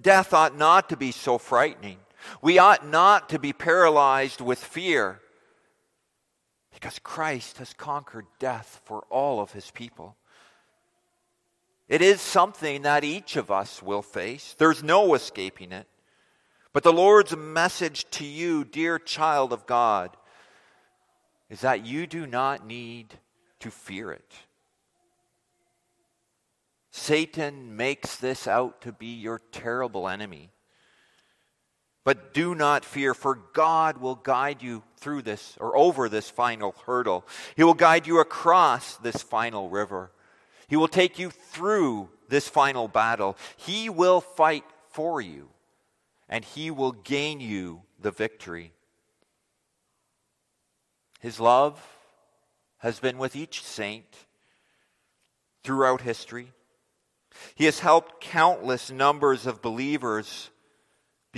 death 0.00 0.32
ought 0.34 0.56
not 0.56 0.88
to 0.88 0.96
be 0.96 1.12
so 1.12 1.38
frightening. 1.38 1.98
We 2.42 2.58
ought 2.58 2.86
not 2.86 3.28
to 3.30 3.38
be 3.38 3.52
paralyzed 3.52 4.40
with 4.40 4.58
fear. 4.58 5.20
Because 6.78 7.00
Christ 7.00 7.58
has 7.58 7.72
conquered 7.72 8.26
death 8.38 8.80
for 8.84 9.04
all 9.10 9.40
of 9.40 9.50
his 9.50 9.68
people. 9.72 10.14
It 11.88 12.00
is 12.02 12.20
something 12.20 12.82
that 12.82 13.02
each 13.02 13.34
of 13.34 13.50
us 13.50 13.82
will 13.82 14.00
face. 14.00 14.54
There's 14.56 14.84
no 14.84 15.14
escaping 15.14 15.72
it. 15.72 15.88
But 16.72 16.84
the 16.84 16.92
Lord's 16.92 17.36
message 17.36 18.08
to 18.10 18.24
you, 18.24 18.64
dear 18.64 19.00
child 19.00 19.52
of 19.52 19.66
God, 19.66 20.16
is 21.50 21.62
that 21.62 21.84
you 21.84 22.06
do 22.06 22.28
not 22.28 22.64
need 22.64 23.12
to 23.58 23.72
fear 23.72 24.12
it. 24.12 24.32
Satan 26.92 27.74
makes 27.76 28.14
this 28.14 28.46
out 28.46 28.82
to 28.82 28.92
be 28.92 29.14
your 29.14 29.40
terrible 29.50 30.08
enemy. 30.08 30.50
But 32.08 32.32
do 32.32 32.54
not 32.54 32.86
fear, 32.86 33.12
for 33.12 33.34
God 33.34 33.98
will 33.98 34.14
guide 34.14 34.62
you 34.62 34.82
through 34.96 35.20
this 35.20 35.58
or 35.60 35.76
over 35.76 36.08
this 36.08 36.30
final 36.30 36.74
hurdle. 36.86 37.26
He 37.54 37.62
will 37.62 37.74
guide 37.74 38.06
you 38.06 38.18
across 38.18 38.96
this 38.96 39.20
final 39.20 39.68
river. 39.68 40.10
He 40.68 40.76
will 40.76 40.88
take 40.88 41.18
you 41.18 41.28
through 41.28 42.08
this 42.30 42.48
final 42.48 42.88
battle. 42.88 43.36
He 43.58 43.90
will 43.90 44.22
fight 44.22 44.64
for 44.88 45.20
you, 45.20 45.50
and 46.30 46.46
He 46.46 46.70
will 46.70 46.92
gain 46.92 47.40
you 47.40 47.82
the 48.00 48.10
victory. 48.10 48.72
His 51.20 51.38
love 51.38 51.78
has 52.78 53.00
been 53.00 53.18
with 53.18 53.36
each 53.36 53.62
saint. 53.62 54.06
throughout 55.62 56.00
history. 56.00 56.54
He 57.54 57.66
has 57.66 57.80
helped 57.80 58.22
countless 58.22 58.90
numbers 58.90 59.46
of 59.46 59.60
believers 59.60 60.48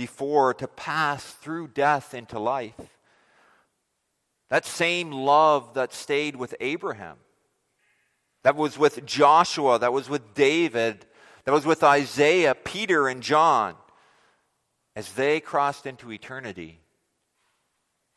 before 0.01 0.51
to 0.51 0.67
pass 0.67 1.23
through 1.23 1.67
death 1.67 2.15
into 2.15 2.39
life. 2.39 2.97
That 4.49 4.65
same 4.65 5.11
love 5.11 5.75
that 5.75 5.93
stayed 5.93 6.35
with 6.35 6.55
Abraham, 6.59 7.17
that 8.41 8.55
was 8.55 8.79
with 8.79 9.05
Joshua, 9.05 9.77
that 9.77 9.93
was 9.93 10.09
with 10.09 10.33
David, 10.33 11.05
that 11.45 11.51
was 11.51 11.67
with 11.67 11.83
Isaiah, 11.83 12.55
Peter, 12.55 13.07
and 13.07 13.21
John, 13.21 13.75
as 14.95 15.13
they 15.13 15.39
crossed 15.39 15.85
into 15.85 16.11
eternity, 16.11 16.79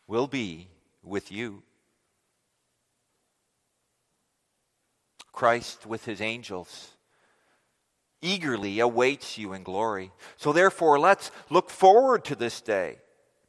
will 0.07 0.27
be 0.27 0.69
with 1.03 1.31
you. 1.31 1.65
Christ 5.33 5.85
with 5.85 6.07
his 6.07 6.23
angels 6.23 6.94
eagerly 8.25 8.81
awaits 8.81 9.37
you 9.37 9.53
in 9.53 9.63
glory. 9.63 10.11
So, 10.37 10.53
therefore, 10.53 10.99
let's 10.99 11.31
look 11.51 11.71
forward 11.71 12.25
to 12.25 12.35
this 12.35 12.61
day, 12.61 12.99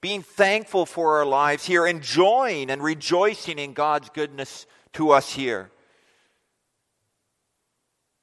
being 0.01 0.21
thankful 0.21 0.85
for 0.85 1.17
our 1.17 1.25
lives 1.25 1.65
here, 1.65 1.87
enjoying 1.87 2.69
and 2.69 2.83
rejoicing 2.83 3.57
in 3.57 3.73
God's 3.73 4.09
goodness 4.09 4.67
to 4.93 5.11
us 5.11 5.31
here, 5.31 5.71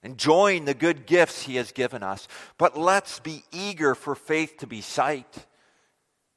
enjoying 0.03 0.67
the 0.67 0.75
good 0.75 1.07
gifts 1.07 1.43
He 1.43 1.57
has 1.57 1.73
given 1.73 2.03
us. 2.03 2.29
But 2.59 2.79
let's 2.79 3.19
be 3.19 3.43
eager 3.51 3.95
for 3.95 4.15
faith 4.15 4.59
to 4.59 4.67
be 4.67 4.83
sight, 4.83 5.47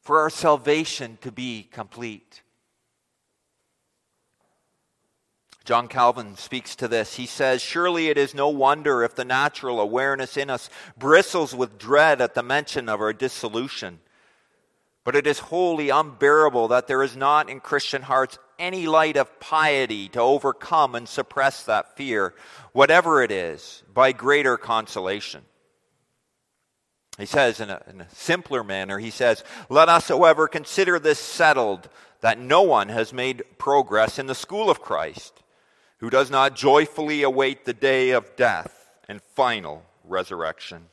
for 0.02 0.20
our 0.20 0.30
salvation 0.30 1.18
to 1.22 1.32
be 1.32 1.68
complete. 1.72 2.42
John 5.66 5.88
Calvin 5.88 6.38
speaks 6.38 6.76
to 6.76 6.88
this. 6.88 7.16
He 7.16 7.26
says, 7.26 7.60
Surely 7.60 8.10
it 8.10 8.20
is 8.20 8.36
no 8.36 8.50
wonder 8.50 9.04
if 9.04 9.16
the 9.16 9.26
natural 9.26 9.80
awareness 9.80 10.38
in 10.38 10.52
us 10.52 10.70
bristles 10.96 11.56
with 11.56 11.80
dread 11.80 12.22
at 12.22 12.36
the 12.36 12.44
mention 12.44 12.88
of 12.88 13.02
our 13.02 13.14
dissolution. 13.14 14.00
But 15.04 15.16
it 15.16 15.26
is 15.26 15.40
wholly 15.40 15.90
unbearable 15.90 16.68
that 16.68 16.86
there 16.86 17.02
is 17.02 17.18
not 17.18 17.50
in 17.50 17.60
Christian 17.62 18.04
hearts 18.04 18.38
any 18.60 18.86
light 18.86 19.18
of 19.18 19.40
piety 19.40 20.08
to 20.10 20.20
overcome 20.20 20.94
and 20.94 21.10
suppress 21.10 21.64
that 21.64 21.98
fear, 21.98 22.36
whatever 22.72 23.24
it 23.24 23.32
is, 23.32 23.82
by 23.92 24.12
greater 24.12 24.58
consolation. 24.58 25.42
He 27.18 27.26
says 27.26 27.60
in 27.60 27.72
a, 27.72 27.82
in 27.90 28.02
a, 28.02 28.10
simpler 28.10 28.64
manner, 28.64 29.00
he 29.00 29.10
says, 29.10 29.44
Let 29.70 29.90
us, 29.90 30.10
however, 30.10 30.48
consider 30.48 31.00
this 31.00 31.20
settled 31.20 31.90
that 32.22 32.38
no 32.38 32.62
one 32.62 32.90
has 32.90 33.12
made 33.12 33.44
progress 33.58 34.20
in 34.20 34.28
the 34.28 34.36
school 34.36 34.70
of 34.70 34.82
Christ 34.82 35.42
who 36.06 36.12
does 36.12 36.30
not 36.30 36.56
joyfully 36.56 37.24
await 37.24 37.66
the 37.66 37.74
day 37.74 38.12
of 38.12 38.36
death 38.36 38.92
and 39.10 39.20
final 39.34 39.84
resurrection. 40.04 40.86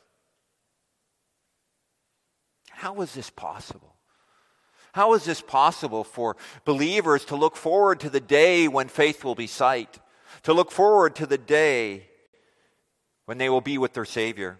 How 2.71 2.99
is 3.01 3.13
this 3.13 3.29
possible? 3.29 3.93
How 4.91 5.13
is 5.13 5.23
this 5.23 5.39
possible 5.39 6.03
for 6.03 6.35
believers 6.65 7.25
to 7.25 7.35
look 7.35 7.55
forward 7.55 7.99
to 7.99 8.09
the 8.09 8.19
day 8.19 8.67
when 8.67 8.87
faith 8.87 9.23
will 9.23 9.35
be 9.35 9.45
sight, 9.45 9.99
to 10.41 10.51
look 10.51 10.71
forward 10.71 11.15
to 11.17 11.27
the 11.27 11.37
day 11.37 12.07
when 13.25 13.37
they 13.37 13.49
will 13.49 13.61
be 13.61 13.77
with 13.77 13.93
their 13.93 14.05
Savior? 14.05 14.57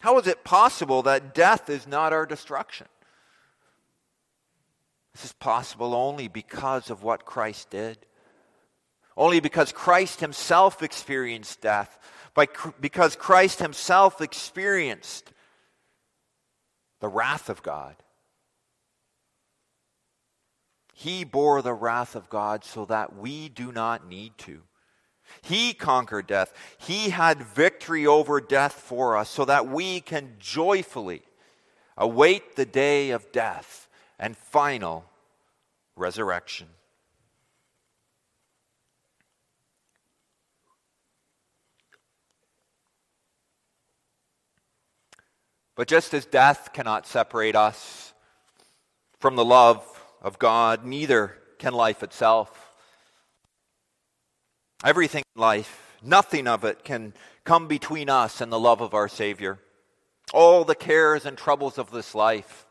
How 0.00 0.18
is 0.18 0.26
it 0.26 0.44
possible 0.44 1.02
that 1.04 1.34
death 1.34 1.70
is 1.70 1.86
not 1.86 2.12
our 2.12 2.26
destruction? 2.26 2.88
This 5.14 5.24
is 5.24 5.32
possible 5.32 5.94
only 5.94 6.28
because 6.28 6.90
of 6.90 7.02
what 7.02 7.24
Christ 7.24 7.70
did. 7.70 8.04
Only 9.16 9.40
because 9.40 9.72
Christ 9.72 10.20
himself 10.20 10.82
experienced 10.82 11.60
death, 11.60 11.98
by, 12.34 12.46
because 12.80 13.16
Christ 13.16 13.58
himself 13.58 14.20
experienced 14.20 15.32
the 17.00 17.08
wrath 17.08 17.48
of 17.48 17.62
God. 17.62 17.96
He 20.94 21.24
bore 21.24 21.62
the 21.62 21.74
wrath 21.74 22.14
of 22.14 22.28
God 22.30 22.64
so 22.64 22.84
that 22.84 23.16
we 23.16 23.48
do 23.48 23.72
not 23.72 24.08
need 24.08 24.38
to. 24.38 24.62
He 25.42 25.72
conquered 25.72 26.26
death. 26.26 26.52
He 26.78 27.10
had 27.10 27.42
victory 27.42 28.06
over 28.06 28.40
death 28.40 28.74
for 28.74 29.16
us 29.16 29.28
so 29.28 29.44
that 29.44 29.68
we 29.68 30.00
can 30.00 30.36
joyfully 30.38 31.22
await 31.96 32.56
the 32.56 32.66
day 32.66 33.10
of 33.10 33.32
death 33.32 33.88
and 34.18 34.36
final 34.36 35.04
resurrection. 35.96 36.68
But 45.82 45.88
just 45.88 46.14
as 46.14 46.24
death 46.24 46.72
cannot 46.72 47.08
separate 47.08 47.56
us 47.56 48.12
from 49.18 49.34
the 49.34 49.44
love 49.44 49.84
of 50.22 50.38
God, 50.38 50.84
neither 50.84 51.36
can 51.58 51.74
life 51.74 52.04
itself. 52.04 52.72
Everything 54.84 55.24
in 55.34 55.40
life, 55.40 55.98
nothing 56.00 56.46
of 56.46 56.62
it 56.62 56.84
can 56.84 57.14
come 57.42 57.66
between 57.66 58.08
us 58.08 58.40
and 58.40 58.52
the 58.52 58.60
love 58.60 58.80
of 58.80 58.94
our 58.94 59.08
Savior. 59.08 59.58
All 60.32 60.62
the 60.62 60.76
cares 60.76 61.26
and 61.26 61.36
troubles 61.36 61.78
of 61.78 61.90
this 61.90 62.14
life 62.14 62.64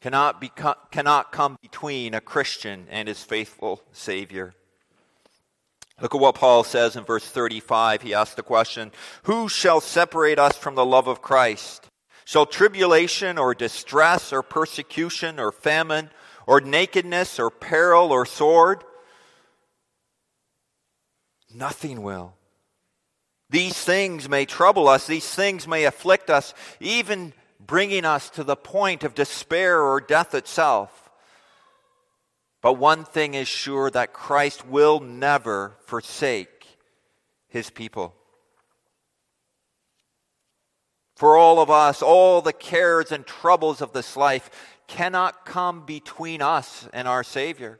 cannot, 0.00 0.42
cannot 0.90 1.32
come 1.32 1.58
between 1.60 2.14
a 2.14 2.22
Christian 2.22 2.86
and 2.88 3.08
his 3.08 3.22
faithful 3.22 3.82
Savior. 3.92 4.54
Look 6.00 6.14
at 6.14 6.20
what 6.20 6.34
Paul 6.34 6.62
says 6.62 6.94
in 6.96 7.04
verse 7.04 7.26
35. 7.26 8.02
He 8.02 8.12
asks 8.14 8.34
the 8.34 8.42
question 8.42 8.92
Who 9.24 9.48
shall 9.48 9.80
separate 9.80 10.38
us 10.38 10.56
from 10.56 10.74
the 10.74 10.84
love 10.84 11.08
of 11.08 11.22
Christ? 11.22 11.88
Shall 12.24 12.44
tribulation 12.44 13.38
or 13.38 13.54
distress 13.54 14.32
or 14.32 14.42
persecution 14.42 15.38
or 15.38 15.52
famine 15.52 16.10
or 16.46 16.60
nakedness 16.60 17.38
or 17.38 17.50
peril 17.50 18.12
or 18.12 18.26
sword? 18.26 18.84
Nothing 21.54 22.02
will. 22.02 22.34
These 23.48 23.74
things 23.74 24.28
may 24.28 24.44
trouble 24.44 24.88
us, 24.88 25.06
these 25.06 25.32
things 25.32 25.68
may 25.68 25.84
afflict 25.84 26.30
us, 26.30 26.52
even 26.80 27.32
bringing 27.64 28.04
us 28.04 28.28
to 28.30 28.44
the 28.44 28.56
point 28.56 29.04
of 29.04 29.14
despair 29.14 29.80
or 29.80 30.00
death 30.00 30.34
itself. 30.34 31.05
But 32.66 32.78
one 32.78 33.04
thing 33.04 33.34
is 33.34 33.46
sure 33.46 33.92
that 33.92 34.12
Christ 34.12 34.66
will 34.66 34.98
never 34.98 35.76
forsake 35.82 36.66
his 37.46 37.70
people. 37.70 38.12
For 41.14 41.36
all 41.36 41.60
of 41.60 41.70
us, 41.70 42.02
all 42.02 42.42
the 42.42 42.52
cares 42.52 43.12
and 43.12 43.24
troubles 43.24 43.80
of 43.80 43.92
this 43.92 44.16
life 44.16 44.50
cannot 44.88 45.46
come 45.46 45.86
between 45.86 46.42
us 46.42 46.88
and 46.92 47.06
our 47.06 47.22
Savior. 47.22 47.78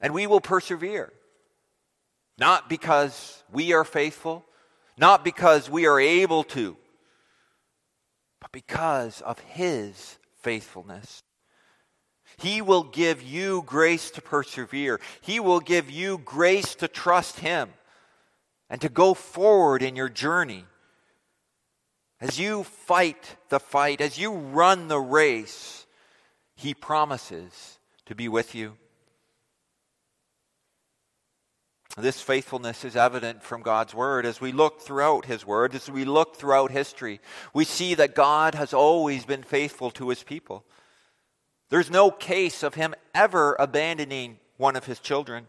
And 0.00 0.14
we 0.14 0.26
will 0.26 0.40
persevere. 0.40 1.12
Not 2.38 2.70
because 2.70 3.44
we 3.52 3.74
are 3.74 3.84
faithful, 3.84 4.46
not 4.96 5.24
because 5.24 5.68
we 5.68 5.86
are 5.86 6.00
able 6.00 6.42
to, 6.44 6.78
but 8.40 8.50
because 8.50 9.20
of 9.20 9.38
His 9.40 10.18
faithfulness. 10.40 11.22
He 12.42 12.60
will 12.60 12.82
give 12.82 13.22
you 13.22 13.62
grace 13.64 14.10
to 14.10 14.20
persevere. 14.20 15.00
He 15.20 15.38
will 15.38 15.60
give 15.60 15.88
you 15.88 16.18
grace 16.18 16.74
to 16.76 16.88
trust 16.88 17.38
Him 17.38 17.70
and 18.68 18.80
to 18.80 18.88
go 18.88 19.14
forward 19.14 19.80
in 19.80 19.94
your 19.94 20.08
journey. 20.08 20.64
As 22.20 22.40
you 22.40 22.64
fight 22.64 23.36
the 23.48 23.60
fight, 23.60 24.00
as 24.00 24.18
you 24.18 24.32
run 24.32 24.88
the 24.88 24.98
race, 24.98 25.86
He 26.56 26.74
promises 26.74 27.78
to 28.06 28.16
be 28.16 28.28
with 28.28 28.56
you. 28.56 28.74
This 31.96 32.20
faithfulness 32.20 32.84
is 32.84 32.96
evident 32.96 33.44
from 33.44 33.62
God's 33.62 33.94
Word. 33.94 34.26
As 34.26 34.40
we 34.40 34.50
look 34.50 34.80
throughout 34.80 35.26
His 35.26 35.46
Word, 35.46 35.76
as 35.76 35.88
we 35.88 36.04
look 36.04 36.34
throughout 36.34 36.72
history, 36.72 37.20
we 37.54 37.64
see 37.64 37.94
that 37.94 38.16
God 38.16 38.56
has 38.56 38.74
always 38.74 39.24
been 39.24 39.44
faithful 39.44 39.92
to 39.92 40.08
His 40.08 40.24
people. 40.24 40.64
There's 41.72 41.90
no 41.90 42.10
case 42.10 42.62
of 42.62 42.74
him 42.74 42.94
ever 43.14 43.56
abandoning 43.58 44.38
one 44.58 44.76
of 44.76 44.84
his 44.84 44.98
children. 45.00 45.46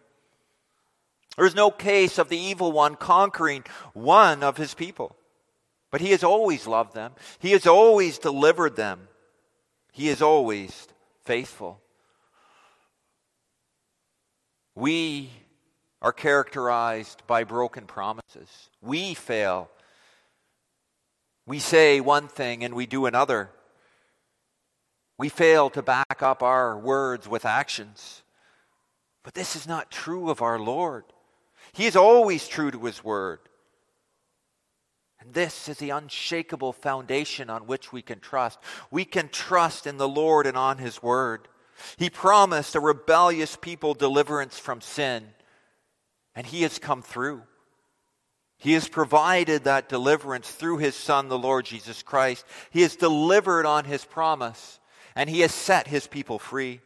There's 1.35 1.53
no 1.53 1.69
case 1.69 2.17
of 2.17 2.29
the 2.29 2.37
evil 2.37 2.71
one 2.71 2.95
conquering 2.95 3.65
one 3.91 4.41
of 4.41 4.55
his 4.55 4.73
people. 4.73 5.17
But 5.91 5.99
he 5.99 6.11
has 6.11 6.23
always 6.23 6.65
loved 6.65 6.93
them, 6.93 7.11
he 7.39 7.51
has 7.51 7.67
always 7.67 8.19
delivered 8.19 8.77
them, 8.77 9.09
he 9.91 10.07
is 10.07 10.21
always 10.21 10.87
faithful. 11.25 11.81
We 14.75 15.29
are 16.01 16.13
characterized 16.13 17.21
by 17.27 17.43
broken 17.43 17.85
promises. 17.85 18.69
We 18.81 19.13
fail. 19.13 19.69
We 21.45 21.59
say 21.59 21.99
one 21.99 22.29
thing 22.29 22.63
and 22.63 22.73
we 22.75 22.85
do 22.85 23.07
another. 23.07 23.49
We 25.23 25.29
fail 25.29 25.69
to 25.69 25.81
back 25.81 26.21
up 26.21 26.43
our 26.43 26.77
words 26.77 27.29
with 27.29 27.45
actions. 27.45 28.23
But 29.23 29.33
this 29.33 29.55
is 29.55 29.65
not 29.65 29.89
true 29.89 30.29
of 30.29 30.41
our 30.41 30.59
Lord. 30.59 31.05
He 31.71 31.85
is 31.85 31.95
always 31.95 32.45
true 32.45 32.71
to 32.71 32.83
his 32.83 33.05
word. 33.05 33.39
And 35.21 35.33
this 35.33 35.69
is 35.69 35.77
the 35.77 35.91
unshakable 35.91 36.73
foundation 36.73 37.49
on 37.49 37.67
which 37.67 37.93
we 37.93 38.01
can 38.01 38.19
trust. 38.19 38.59
We 38.91 39.05
can 39.05 39.29
trust 39.29 39.87
in 39.87 39.95
the 39.95 40.09
Lord 40.09 40.45
and 40.45 40.57
on 40.57 40.77
his 40.77 41.01
word. 41.01 41.47
He 41.95 42.09
promised 42.09 42.75
a 42.75 42.81
rebellious 42.81 43.55
people 43.55 43.93
deliverance 43.93 44.59
from 44.59 44.81
sin, 44.81 45.27
and 46.35 46.45
he 46.45 46.63
has 46.63 46.79
come 46.79 47.01
through. 47.01 47.43
He 48.57 48.73
has 48.73 48.89
provided 48.89 49.63
that 49.63 49.87
deliverance 49.87 50.51
through 50.51 50.79
his 50.79 50.95
Son, 50.95 51.29
the 51.29 51.39
Lord 51.39 51.63
Jesus 51.63 52.03
Christ. 52.03 52.43
He 52.71 52.81
has 52.81 52.97
delivered 52.97 53.65
on 53.65 53.85
his 53.85 54.03
promise, 54.03 54.81
and 55.15 55.29
he 55.29 55.41
has 55.41 55.53
set 55.53 55.87
his 55.87 56.07
people 56.07 56.39
free. 56.39 56.81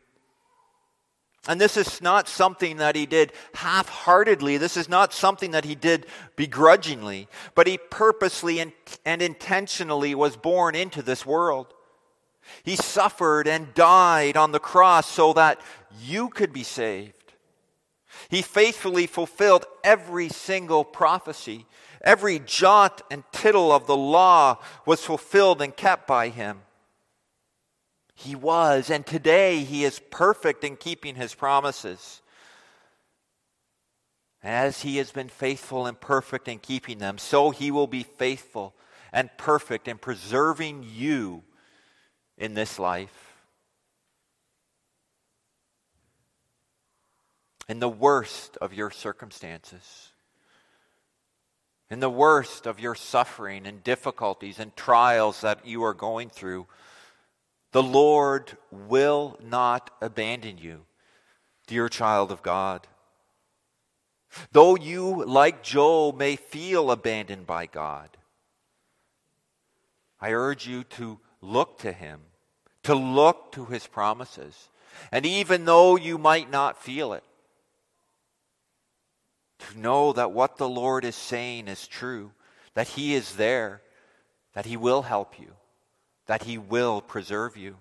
And 1.48 1.62
this 1.62 1.78
is 1.78 2.02
not 2.02 2.28
something 2.28 2.78
that 2.78 2.96
he 2.96 3.06
did 3.06 3.32
half 3.54 3.88
heartedly. 3.88 4.58
This 4.58 4.76
is 4.76 4.90
not 4.90 5.14
something 5.14 5.52
that 5.52 5.64
he 5.64 5.76
did 5.76 6.06
begrudgingly, 6.36 7.30
but 7.56 7.68
he 7.68 7.78
purposely 7.78 8.60
and, 8.60 8.74
and, 9.06 9.22
intentionally 9.22 10.14
was 10.14 10.36
born 10.36 10.76
into 10.76 11.02
this 11.02 11.26
world. 11.26 11.74
He 12.64 12.76
suffered 12.76 13.48
and 13.48 13.74
died 13.74 14.36
on 14.36 14.52
the 14.52 14.60
cross 14.60 15.10
so 15.10 15.34
that 15.34 15.62
you 16.02 16.30
could 16.30 16.52
be 16.52 16.64
saved. 16.64 17.14
He 18.30 18.42
faithfully 18.42 19.08
fulfilled 19.08 19.66
every 19.84 20.28
single 20.30 20.84
prophecy. 20.84 21.66
Every 22.02 22.40
jot 22.40 23.02
and 23.10 23.24
tittle 23.32 23.72
of 23.72 23.88
the 23.88 23.98
law 23.98 24.60
was 24.86 25.04
fulfilled 25.04 25.62
and 25.62 25.76
kept 25.76 26.08
by 26.08 26.30
him. 26.30 26.62
He 28.20 28.36
was, 28.36 28.90
and 28.90 29.06
today 29.06 29.60
he 29.60 29.84
is 29.84 30.02
perfect 30.10 30.64
in 30.64 30.76
keeping 30.76 31.14
his 31.14 31.36
promises. 31.36 32.24
As 34.42 34.82
he 34.82 34.98
has 34.98 35.12
been 35.12 35.30
faithful 35.30 35.86
and 35.86 36.02
perfect 36.02 36.48
in 36.48 36.58
keeping 36.58 36.98
them, 36.98 37.20
so 37.20 37.52
he 37.52 37.70
will 37.70 37.86
be 37.86 38.02
faithful 38.02 38.74
and 39.14 39.30
perfect 39.38 39.88
in 39.88 40.00
preserving 40.00 40.84
you 40.92 41.44
in 42.40 42.56
this 42.56 42.80
life. 42.80 43.36
In 47.70 47.80
the 47.80 47.88
worst 47.88 48.58
of 48.58 48.74
your 48.74 48.90
circumstances, 48.90 50.12
in 51.92 52.00
the 52.00 52.10
worst 52.10 52.66
of 52.66 52.80
your 52.80 52.96
suffering 52.96 53.68
and 53.68 53.84
difficulties 53.84 54.58
and 54.58 54.76
trials 54.76 55.42
that 55.42 55.68
you 55.68 55.84
are 55.84 55.94
going 55.94 56.30
through, 56.30 56.66
the 57.78 57.84
Lord 57.84 58.58
will 58.72 59.38
not 59.40 59.92
abandon 60.02 60.58
you, 60.58 60.86
dear 61.68 61.88
child 61.90 62.32
of 62.32 62.42
God. 62.42 62.88
Though 64.52 64.76
you, 64.76 65.24
like 65.24 65.62
Job, 65.62 66.18
may 66.18 66.38
feel 66.38 66.90
abandoned 66.90 67.46
by 67.46 67.68
God, 67.68 68.10
I 70.20 70.32
urge 70.32 70.66
you 70.66 70.86
to 70.86 71.20
look 71.40 71.78
to 71.82 71.92
Him, 71.92 72.22
to 72.82 72.96
look 72.96 73.52
to 73.52 73.66
His 73.66 73.86
promises. 73.86 74.70
And 75.12 75.24
even 75.24 75.66
though 75.66 75.98
you 75.98 76.18
might 76.18 76.50
not 76.50 76.82
feel 76.82 77.14
it, 77.14 77.24
to 79.60 79.80
know 79.80 80.14
that 80.14 80.32
what 80.32 80.58
the 80.58 80.68
Lord 80.68 81.06
is 81.06 81.16
saying 81.16 81.68
is 81.68 81.86
true, 81.86 82.32
that 82.74 82.88
He 82.88 83.14
is 83.14 83.36
there, 83.36 83.84
that 84.54 84.66
He 84.66 84.78
will 84.78 85.04
help 85.04 85.40
you 85.40 85.57
that 86.28 86.44
He 86.44 86.58
will 86.58 87.02
preserve 87.02 87.58
you. 87.58 87.78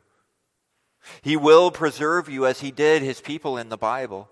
He 1.22 1.36
will 1.36 1.70
preserve 1.70 2.28
you 2.28 2.46
as 2.46 2.60
He 2.60 2.70
did 2.70 3.02
His 3.02 3.20
people 3.20 3.58
in 3.58 3.68
the 3.68 3.76
Bible. 3.76 4.28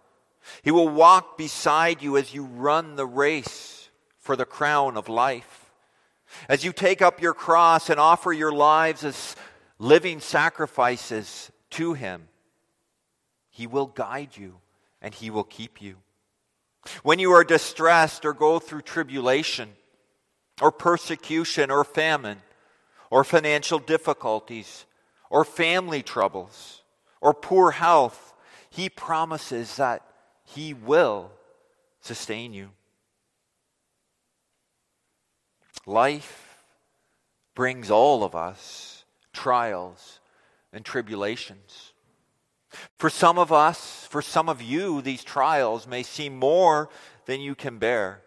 He 0.63 0.71
will 0.71 0.89
walk 0.89 1.39
beside 1.39 2.03
you 2.03 2.17
as 2.17 2.35
you 2.35 2.45
run 2.45 2.97
the 2.97 3.07
race 3.07 3.89
for 4.19 4.37
the 4.37 4.45
crown 4.45 4.97
of 4.97 5.09
life. 5.09 5.71
As 6.49 6.65
you 6.65 6.73
take 6.73 7.01
up 7.01 7.21
your 7.21 7.35
cross 7.35 7.91
and 7.91 8.01
offer 8.01 8.33
your 8.33 8.53
lives 8.53 9.05
as 9.05 9.37
living 9.79 10.21
sacrifices 10.21 11.51
to 11.71 11.95
Him, 11.95 12.29
He 13.51 13.67
will 13.67 13.87
guide 13.87 14.37
you 14.37 14.57
and 15.01 15.15
He 15.15 15.31
will 15.31 15.45
keep 15.45 15.81
you. 15.81 15.97
When 17.03 17.19
you 17.19 17.33
are 17.33 17.45
distressed 17.45 18.25
or 18.25 18.33
go 18.33 18.59
through 18.59 18.83
tribulation 18.83 19.71
or 20.61 20.71
persecution 20.71 21.71
or 21.71 21.85
famine, 21.85 22.41
or 23.15 23.23
financial 23.23 23.79
difficulties 23.79 24.87
or 25.31 25.45
family 25.45 26.03
troubles 26.03 26.83
or 27.21 27.33
poor 27.33 27.71
health, 27.71 28.35
He 28.71 28.89
promises 28.89 29.77
that 29.77 30.05
He 30.43 30.75
will 30.75 31.31
sustain 32.01 32.53
you. 32.53 32.71
Life 35.87 36.65
brings 37.55 37.89
all 37.89 38.25
of 38.25 38.35
us 38.35 39.05
trials 39.33 40.19
and 40.73 40.85
tribulations. 40.85 41.93
For 42.99 43.11
some 43.11 43.39
of 43.39 43.53
us, 43.53 44.09
for 44.11 44.23
some 44.23 44.49
of 44.49 44.61
you, 44.61 45.01
these 45.01 45.23
trials 45.23 45.87
may 45.87 46.03
seem 46.03 46.37
more 46.37 46.91
than 47.27 47.41
you 47.41 47.55
can 47.55 47.79
bear. 47.79 48.23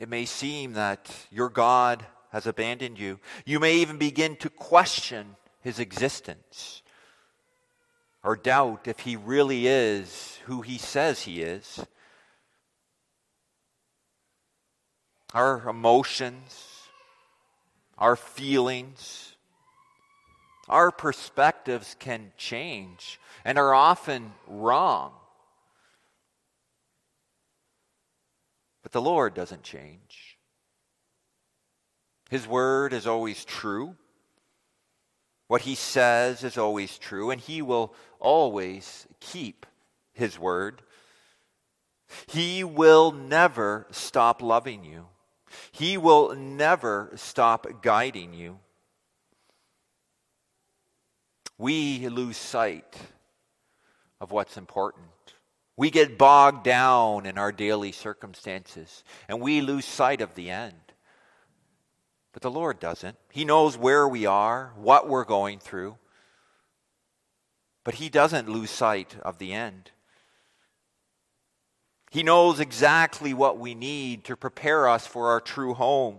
It 0.00 0.08
may 0.08 0.24
seem 0.24 0.72
that 0.72 1.08
your 1.30 1.48
God 1.48 2.04
has 2.34 2.48
abandoned 2.48 2.98
you. 2.98 3.20
You 3.46 3.60
may 3.60 3.76
even 3.76 3.96
begin 3.96 4.34
to 4.38 4.50
question 4.50 5.36
his 5.60 5.78
existence 5.78 6.82
or 8.24 8.34
doubt 8.34 8.88
if 8.88 8.98
he 8.98 9.14
really 9.14 9.68
is 9.68 10.40
who 10.46 10.60
he 10.60 10.76
says 10.76 11.22
he 11.22 11.42
is. 11.42 11.78
Our 15.32 15.68
emotions, 15.68 16.88
our 17.96 18.16
feelings, 18.16 19.36
our 20.68 20.90
perspectives 20.90 21.94
can 22.00 22.32
change 22.36 23.20
and 23.44 23.58
are 23.58 23.72
often 23.72 24.32
wrong. 24.48 25.12
But 28.82 28.90
the 28.90 29.00
Lord 29.00 29.34
doesn't 29.34 29.62
change. 29.62 30.23
His 32.34 32.48
word 32.48 32.92
is 32.92 33.06
always 33.06 33.44
true. 33.44 33.94
What 35.46 35.60
he 35.60 35.76
says 35.76 36.42
is 36.42 36.58
always 36.58 36.98
true, 36.98 37.30
and 37.30 37.40
he 37.40 37.62
will 37.62 37.94
always 38.18 39.06
keep 39.20 39.66
his 40.12 40.36
word. 40.36 40.82
He 42.26 42.64
will 42.64 43.12
never 43.12 43.86
stop 43.92 44.42
loving 44.42 44.84
you. 44.84 45.06
He 45.70 45.96
will 45.96 46.34
never 46.34 47.12
stop 47.14 47.68
guiding 47.82 48.34
you. 48.34 48.58
We 51.56 52.08
lose 52.08 52.36
sight 52.36 52.96
of 54.20 54.32
what's 54.32 54.56
important. 54.56 55.06
We 55.76 55.88
get 55.88 56.18
bogged 56.18 56.64
down 56.64 57.26
in 57.26 57.38
our 57.38 57.52
daily 57.52 57.92
circumstances, 57.92 59.04
and 59.28 59.40
we 59.40 59.60
lose 59.60 59.84
sight 59.84 60.20
of 60.20 60.34
the 60.34 60.50
end. 60.50 60.83
But 62.34 62.42
the 62.42 62.50
Lord 62.50 62.80
doesn't. 62.80 63.16
He 63.30 63.44
knows 63.44 63.78
where 63.78 64.06
we 64.08 64.26
are, 64.26 64.72
what 64.76 65.08
we're 65.08 65.24
going 65.24 65.60
through. 65.60 65.96
But 67.84 67.94
He 67.94 68.08
doesn't 68.08 68.48
lose 68.48 68.70
sight 68.70 69.16
of 69.22 69.38
the 69.38 69.52
end. 69.52 69.92
He 72.10 72.24
knows 72.24 72.60
exactly 72.60 73.32
what 73.32 73.58
we 73.58 73.74
need 73.74 74.24
to 74.24 74.36
prepare 74.36 74.88
us 74.88 75.06
for 75.06 75.30
our 75.30 75.40
true 75.40 75.74
home. 75.74 76.18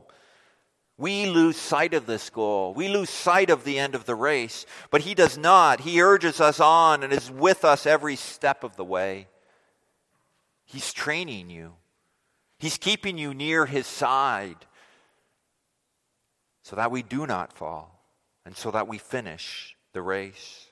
We 0.97 1.25
lose 1.25 1.57
sight 1.57 1.93
of 1.93 2.05
this 2.05 2.29
goal. 2.29 2.73
We 2.73 2.87
lose 2.87 3.09
sight 3.09 3.49
of 3.49 3.65
the 3.65 3.77
end 3.77 3.93
of 3.93 4.05
the 4.05 4.15
race. 4.15 4.65
But 4.91 5.01
He 5.01 5.15
does 5.15 5.37
not. 5.37 5.81
He 5.81 6.01
urges 6.01 6.39
us 6.39 6.61
on 6.61 7.03
and 7.03 7.11
is 7.11 7.29
with 7.29 7.65
us 7.65 7.85
every 7.85 8.15
step 8.15 8.63
of 8.63 8.77
the 8.77 8.85
way. 8.85 9.27
He's 10.63 10.93
training 10.93 11.49
you, 11.49 11.73
He's 12.57 12.77
keeping 12.77 13.17
you 13.17 13.33
near 13.33 13.65
His 13.65 13.85
side 13.85 14.65
so 16.65 16.75
that 16.75 16.89
we 16.89 17.03
do 17.03 17.27
not 17.27 17.53
fall 17.53 18.01
and 18.43 18.57
so 18.57 18.71
that 18.71 18.87
we 18.87 18.97
finish 18.97 19.75
the 19.93 20.01
race. 20.01 20.65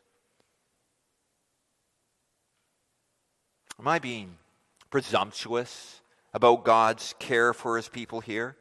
Am 3.80 3.88
I 3.88 4.00
being 4.00 4.38
presumptuous 4.90 6.02
about 6.34 6.64
God's 6.64 7.14
care 7.20 7.54
for 7.54 7.78
his 7.78 7.90
people 7.90 8.22
here? 8.22 8.56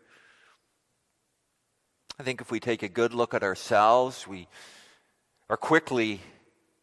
I 2.21 2.23
think 2.23 2.43
if 2.43 2.51
we 2.51 2.61
take 2.61 2.83
a 2.83 2.89
good 2.89 3.15
look 3.15 3.33
at 3.33 3.43
ourselves, 3.43 4.29
we 4.29 4.47
are 5.49 5.57
quickly 5.57 6.21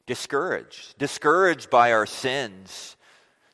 discouraged. 0.08 0.98
Discouraged 0.98 1.70
by 1.70 1.94
our 1.94 2.08
sins, 2.08 2.98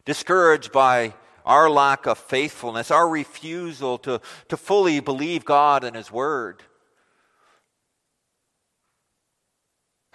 discouraged 0.06 0.72
by 0.72 1.14
our 1.46 1.70
lack 1.70 2.06
of 2.06 2.18
faithfulness, 2.18 2.90
our 2.90 3.10
refusal 3.10 3.98
to, 3.98 4.22
to 4.48 4.56
fully 4.56 5.02
believe 5.02 5.44
God 5.44 5.84
and 5.84 5.98
His 5.98 6.10
Word. 6.10 6.64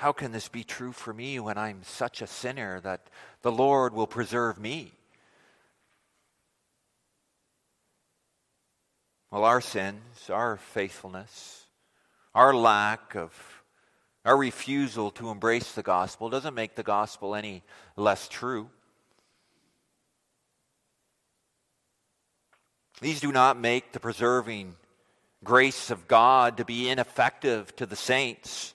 How 0.00 0.12
can 0.12 0.32
this 0.32 0.48
be 0.48 0.64
true 0.64 0.92
for 0.92 1.12
me 1.12 1.38
when 1.40 1.58
I'm 1.58 1.82
such 1.82 2.22
a 2.22 2.26
sinner 2.26 2.80
that 2.80 3.02
the 3.42 3.52
Lord 3.52 3.92
will 3.92 4.06
preserve 4.06 4.58
me? 4.58 4.92
Well, 9.30 9.44
our 9.44 9.60
sins, 9.60 10.30
our 10.30 10.56
faithfulness, 10.56 11.66
our 12.34 12.54
lack 12.54 13.14
of, 13.14 13.30
our 14.24 14.38
refusal 14.38 15.10
to 15.10 15.28
embrace 15.28 15.72
the 15.72 15.82
gospel 15.82 16.30
doesn't 16.30 16.54
make 16.54 16.76
the 16.76 16.82
gospel 16.82 17.34
any 17.34 17.62
less 17.94 18.26
true. 18.26 18.70
These 23.02 23.20
do 23.20 23.32
not 23.32 23.60
make 23.60 23.92
the 23.92 24.00
preserving 24.00 24.76
grace 25.44 25.90
of 25.90 26.08
God 26.08 26.56
to 26.56 26.64
be 26.64 26.88
ineffective 26.88 27.76
to 27.76 27.84
the 27.84 27.96
saints. 27.96 28.72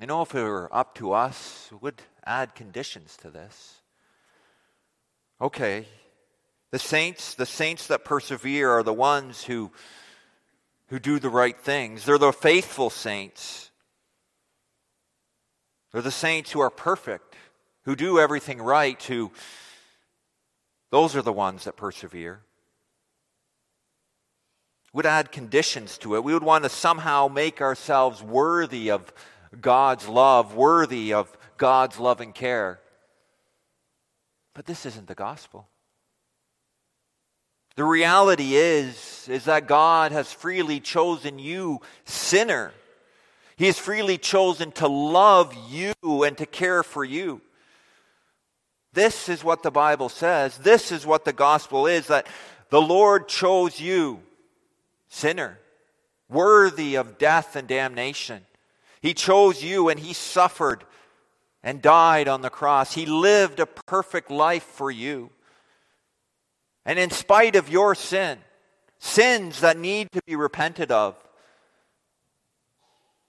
You 0.00 0.06
know, 0.06 0.22
if 0.22 0.34
it 0.34 0.42
were 0.42 0.68
up 0.72 0.94
to 0.96 1.12
us, 1.12 1.68
we 1.72 1.78
would 1.78 2.02
add 2.24 2.54
conditions 2.54 3.16
to 3.22 3.30
this. 3.30 3.80
Okay, 5.40 5.86
the 6.70 6.78
saints, 6.78 7.34
the 7.34 7.46
saints 7.46 7.88
that 7.88 8.04
persevere 8.04 8.70
are 8.70 8.82
the 8.82 8.92
ones 8.92 9.44
who, 9.44 9.72
who 10.88 10.98
do 10.98 11.18
the 11.18 11.30
right 11.30 11.58
things. 11.58 12.04
They're 12.04 12.18
the 12.18 12.32
faithful 12.32 12.90
saints. 12.90 13.70
They're 15.92 16.02
the 16.02 16.10
saints 16.10 16.52
who 16.52 16.60
are 16.60 16.70
perfect, 16.70 17.34
who 17.84 17.96
do 17.96 18.18
everything 18.18 18.60
right, 18.60 19.02
who 19.02 19.32
those 20.90 21.16
are 21.16 21.22
the 21.22 21.32
ones 21.32 21.64
that 21.64 21.76
persevere. 21.76 22.40
Would 24.92 25.06
add 25.06 25.32
conditions 25.32 25.98
to 25.98 26.16
it. 26.16 26.24
We 26.24 26.32
would 26.32 26.42
want 26.42 26.64
to 26.64 26.70
somehow 26.70 27.28
make 27.28 27.60
ourselves 27.60 28.22
worthy 28.22 28.90
of 28.90 29.12
God's 29.60 30.08
love, 30.08 30.54
worthy 30.54 31.12
of 31.12 31.36
God's 31.56 31.98
love 31.98 32.20
and 32.20 32.34
care. 32.34 32.80
But 34.54 34.66
this 34.66 34.86
isn't 34.86 35.06
the 35.06 35.14
gospel. 35.14 35.68
The 37.76 37.84
reality 37.84 38.56
is, 38.56 39.28
is 39.30 39.44
that 39.44 39.68
God 39.68 40.10
has 40.10 40.32
freely 40.32 40.80
chosen 40.80 41.38
you, 41.38 41.80
sinner. 42.04 42.72
He 43.56 43.66
has 43.66 43.78
freely 43.78 44.18
chosen 44.18 44.72
to 44.72 44.88
love 44.88 45.54
you 45.68 45.94
and 46.02 46.36
to 46.38 46.46
care 46.46 46.82
for 46.82 47.04
you. 47.04 47.40
This 48.92 49.28
is 49.28 49.44
what 49.44 49.62
the 49.62 49.70
Bible 49.70 50.08
says. 50.08 50.58
This 50.58 50.90
is 50.90 51.06
what 51.06 51.24
the 51.24 51.32
gospel 51.32 51.86
is 51.86 52.08
that 52.08 52.26
the 52.70 52.82
Lord 52.82 53.28
chose 53.28 53.80
you, 53.80 54.22
sinner, 55.08 55.58
worthy 56.28 56.96
of 56.96 57.16
death 57.16 57.54
and 57.54 57.68
damnation. 57.68 58.44
He 59.00 59.14
chose 59.14 59.62
you 59.62 59.88
and 59.88 59.98
He 59.98 60.12
suffered 60.12 60.84
and 61.62 61.82
died 61.82 62.28
on 62.28 62.42
the 62.42 62.50
cross. 62.50 62.94
He 62.94 63.06
lived 63.06 63.60
a 63.60 63.66
perfect 63.66 64.30
life 64.30 64.62
for 64.62 64.90
you. 64.90 65.30
And 66.84 66.98
in 66.98 67.10
spite 67.10 67.56
of 67.56 67.68
your 67.68 67.94
sin, 67.94 68.38
sins 68.98 69.60
that 69.60 69.76
need 69.76 70.10
to 70.12 70.22
be 70.24 70.36
repented 70.36 70.90
of, 70.90 71.16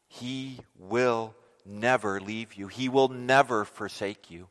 He 0.07 0.59
will 0.77 1.35
never 1.65 2.19
leave 2.19 2.53
you. 2.53 2.67
He 2.67 2.89
will 2.89 3.09
never 3.09 3.65
forsake 3.65 4.31
you. 4.31 4.47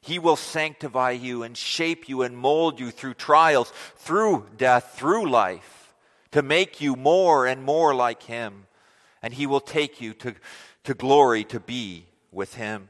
He 0.00 0.18
will 0.18 0.36
sanctify 0.36 1.10
you 1.10 1.42
and 1.42 1.56
shape 1.56 2.08
you 2.08 2.22
and 2.22 2.36
mold 2.36 2.78
you 2.80 2.90
through 2.90 3.14
trials, 3.14 3.72
through 3.96 4.46
death, 4.56 4.94
through 4.96 5.28
life, 5.28 5.94
to 6.30 6.40
make 6.40 6.80
you 6.80 6.94
more 6.94 7.46
and 7.46 7.62
more 7.62 7.94
like 7.94 8.22
Him. 8.22 8.67
And 9.22 9.34
He 9.34 9.46
will 9.46 9.60
take 9.60 10.00
you 10.00 10.14
to, 10.14 10.34
to 10.84 10.94
glory 10.94 11.44
to 11.44 11.60
be 11.60 12.06
with 12.30 12.54
Him. 12.54 12.88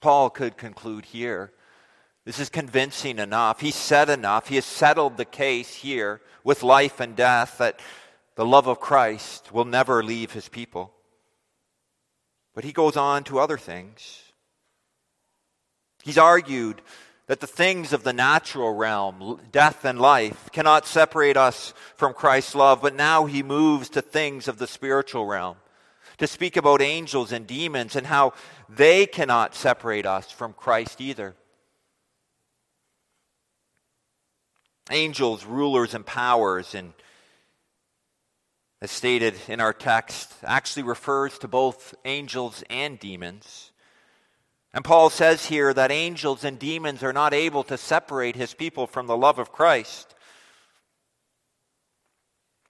Paul 0.00 0.30
could 0.30 0.56
conclude 0.56 1.04
here. 1.04 1.52
This 2.24 2.38
is 2.38 2.48
convincing 2.48 3.18
enough. 3.18 3.60
He 3.60 3.70
said 3.70 4.10
enough. 4.10 4.48
He 4.48 4.56
has 4.56 4.64
settled 4.64 5.16
the 5.16 5.24
case 5.24 5.74
here 5.74 6.20
with 6.44 6.62
life 6.62 7.00
and 7.00 7.14
death 7.16 7.58
that 7.58 7.80
the 8.34 8.44
love 8.44 8.66
of 8.66 8.80
Christ 8.80 9.52
will 9.52 9.64
never 9.64 10.02
leave 10.02 10.32
his 10.32 10.48
people. 10.48 10.92
But 12.54 12.64
he 12.64 12.72
goes 12.72 12.96
on 12.96 13.24
to 13.24 13.38
other 13.38 13.58
things. 13.58 14.22
He's 16.04 16.18
argued 16.18 16.82
that 17.26 17.40
the 17.40 17.46
things 17.46 17.92
of 17.92 18.04
the 18.04 18.12
natural 18.12 18.72
realm, 18.72 19.40
death 19.50 19.84
and 19.84 20.00
life, 20.00 20.48
cannot 20.52 20.86
separate 20.86 21.36
us 21.36 21.74
from 21.96 22.14
Christ's 22.14 22.54
love, 22.54 22.80
but 22.82 22.94
now 22.94 23.26
he 23.26 23.42
moves 23.42 23.88
to 23.90 24.02
things 24.02 24.46
of 24.46 24.58
the 24.58 24.66
spiritual 24.66 25.26
realm 25.26 25.56
to 26.18 26.26
speak 26.26 26.56
about 26.56 26.80
angels 26.80 27.32
and 27.32 27.46
demons 27.46 27.96
and 27.96 28.06
how 28.06 28.32
they 28.68 29.06
cannot 29.06 29.54
separate 29.54 30.06
us 30.06 30.30
from 30.30 30.52
Christ 30.52 31.00
either. 31.00 31.34
Angels, 34.90 35.44
rulers, 35.44 35.94
and 35.94 36.06
powers, 36.06 36.74
and 36.74 36.92
as 38.80 38.90
stated 38.90 39.34
in 39.48 39.60
our 39.60 39.72
text, 39.72 40.32
actually 40.44 40.84
refers 40.84 41.38
to 41.38 41.48
both 41.48 41.94
angels 42.04 42.62
and 42.70 42.98
demons. 42.98 43.72
And 44.76 44.84
Paul 44.84 45.08
says 45.08 45.46
here 45.46 45.72
that 45.72 45.90
angels 45.90 46.44
and 46.44 46.58
demons 46.58 47.02
are 47.02 47.14
not 47.14 47.32
able 47.32 47.64
to 47.64 47.78
separate 47.78 48.36
his 48.36 48.52
people 48.52 48.86
from 48.86 49.06
the 49.06 49.16
love 49.16 49.38
of 49.38 49.50
Christ. 49.50 50.14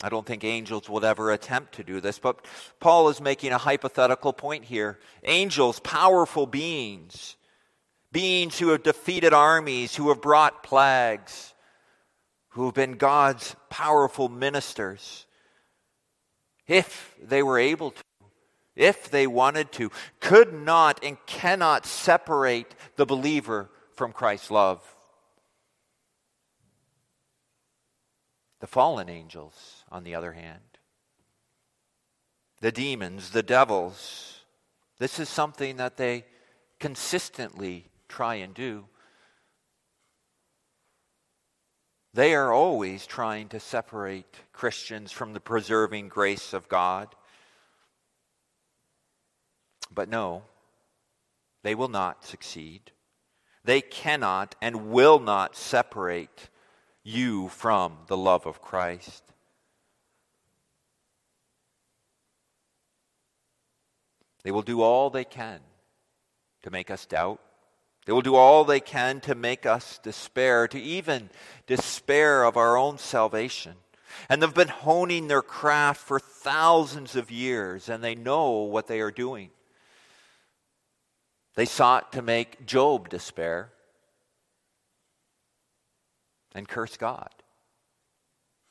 I 0.01 0.09
don't 0.09 0.25
think 0.25 0.45
angels 0.45 0.89
would 0.89 1.03
ever 1.03 1.33
attempt 1.33 1.75
to 1.75 1.83
do 1.83 2.01
this, 2.01 2.21
but 2.21 2.45
Paul 2.79 3.09
is 3.09 3.21
making 3.21 3.51
a 3.51 3.59
hypothetical 3.59 4.33
point 4.33 4.67
here. 4.67 5.01
Angels, 5.25 5.81
powerful 5.81 6.47
beings, 6.47 7.35
beings 8.13 8.57
who 8.57 8.69
have 8.69 8.85
defeated 8.85 9.35
armies, 9.35 9.97
who 9.97 10.11
have 10.11 10.23
brought 10.23 10.63
plagues, 10.63 11.55
who 12.51 12.67
have 12.67 12.75
been 12.75 12.99
God's 12.99 13.57
powerful 13.69 14.29
ministers, 14.29 15.27
if 16.69 17.17
they 17.21 17.43
were 17.43 17.59
able 17.59 17.91
to, 17.91 18.03
if 18.77 19.11
they 19.11 19.27
wanted 19.27 19.73
to, 19.73 19.91
could 20.21 20.53
not 20.53 21.03
and 21.03 21.17
cannot 21.27 21.87
separate 21.87 22.75
the 22.97 23.07
believer 23.07 23.71
from 23.95 24.13
Christ's 24.13 24.51
love. 24.51 24.83
The 28.61 28.67
fallen 28.67 29.09
angels 29.09 29.85
on 29.91 30.05
the 30.05 30.15
other 30.15 30.33
hand. 30.33 30.61
The 32.61 32.73
demons, 32.73 33.31
the 33.31 33.43
devils, 33.43 34.41
this 34.99 35.19
is 35.19 35.29
something 35.29 35.77
that 35.77 35.97
they 35.97 36.25
consistently 36.79 37.87
try 38.09 38.37
and 38.37 38.55
do. 38.55 38.87
They 42.15 42.35
are 42.35 42.51
always 42.51 43.07
trying 43.07 43.49
to 43.51 43.61
separate 43.61 44.41
Christians 44.55 45.13
from 45.13 45.35
the 45.35 45.41
preserving 45.41 46.09
grace 46.09 46.55
of 46.55 46.67
God. 46.67 47.15
But 49.97 50.11
no, 50.11 50.43
they 51.65 51.75
will 51.75 51.89
not 51.89 52.25
succeed. 52.25 52.93
They 53.65 53.81
cannot 53.81 54.55
and 54.63 54.91
will 54.91 55.19
not 55.19 55.57
separate 55.57 56.51
you 57.03 57.49
from 57.49 57.97
the 58.07 58.17
love 58.17 58.47
of 58.47 58.61
Christ. 58.61 59.25
They 64.45 64.53
will 64.53 64.63
do 64.63 64.83
all 64.83 65.11
they 65.11 65.25
can 65.25 65.61
to 66.63 66.71
make 66.71 66.91
us 66.91 67.07
doubt. 67.07 67.41
They 68.05 68.13
will 68.13 68.23
do 68.23 68.37
all 68.37 68.65
they 68.65 68.81
can 68.81 69.21
to 69.23 69.35
make 69.35 69.67
us 69.67 69.99
despair, 70.03 70.69
to 70.69 70.81
even 70.81 71.31
despair 71.67 72.45
of 72.45 72.57
our 72.57 72.77
own 72.77 72.99
salvation. 72.99 73.75
And 74.29 74.41
they've 74.41 74.55
been 74.55 74.69
honing 74.69 75.27
their 75.27 75.43
craft 75.43 76.01
for 76.01 76.21
thousands 76.21 77.17
of 77.17 77.31
years, 77.31 77.89
and 77.89 78.05
they 78.05 78.15
know 78.15 78.51
what 78.51 78.87
they 78.87 79.01
are 79.01 79.11
doing. 79.11 79.51
They 81.57 81.65
sought 81.65 82.13
to 82.13 82.23
make 82.23 82.67
Job 82.67 83.09
despair 83.09 83.73
and 86.55 86.69
curse 86.69 86.97
God. 86.97 87.31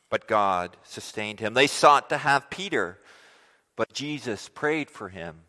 But 0.10 0.28
God 0.28 0.78
sustained 0.84 1.40
him. 1.40 1.56
They 1.56 1.68
sought 1.68 2.10
to 2.10 2.18
have 2.18 2.50
Peter, 2.50 3.00
but 3.76 3.92
Jesus 3.92 4.50
prayed 4.50 4.90
for 4.90 5.10
him 5.10 5.42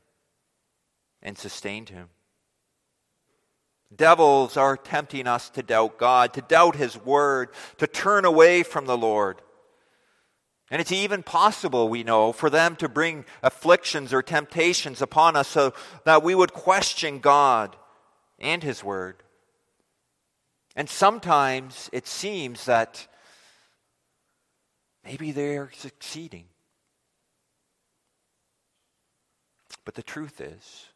and 1.22 1.38
sustained 1.38 1.90
him. 1.90 2.09
Devils 3.94 4.57
are 4.57 4.77
tempting 4.77 5.27
us 5.27 5.49
to 5.51 5.62
doubt 5.62 5.99
God, 5.99 6.35
to 6.35 6.40
doubt 6.40 6.77
His 6.77 6.96
word, 6.96 7.51
to 7.79 7.87
turn 7.87 8.25
away 8.25 8.62
from 8.62 8.87
the 8.87 8.99
Lord. 8.99 9.40
And 10.70 10.81
it's 10.81 10.92
even 10.92 11.22
possible, 11.22 11.88
we 11.88 12.02
know, 12.02 12.33
for 12.33 12.50
them 12.50 12.76
to 12.76 12.88
bring 12.88 13.24
afflictions 13.42 14.12
or 14.12 14.22
temptations 14.22 15.00
upon 15.00 15.37
us 15.37 15.48
so 15.48 15.74
that 16.05 16.22
we 16.22 16.35
would 16.35 16.52
question 16.52 17.20
God 17.20 17.76
and 18.38 18.62
His 18.62 18.83
word. 18.83 19.22
And 20.74 20.90
sometimes 20.90 21.88
it 21.92 22.07
seems 22.07 22.64
that 22.64 23.07
Maybe 25.07 25.31
they're 25.31 25.70
succeeding. 25.72 26.46
But 29.85 29.94
the 29.94 30.02
truth 30.02 30.40
is, 30.40 30.87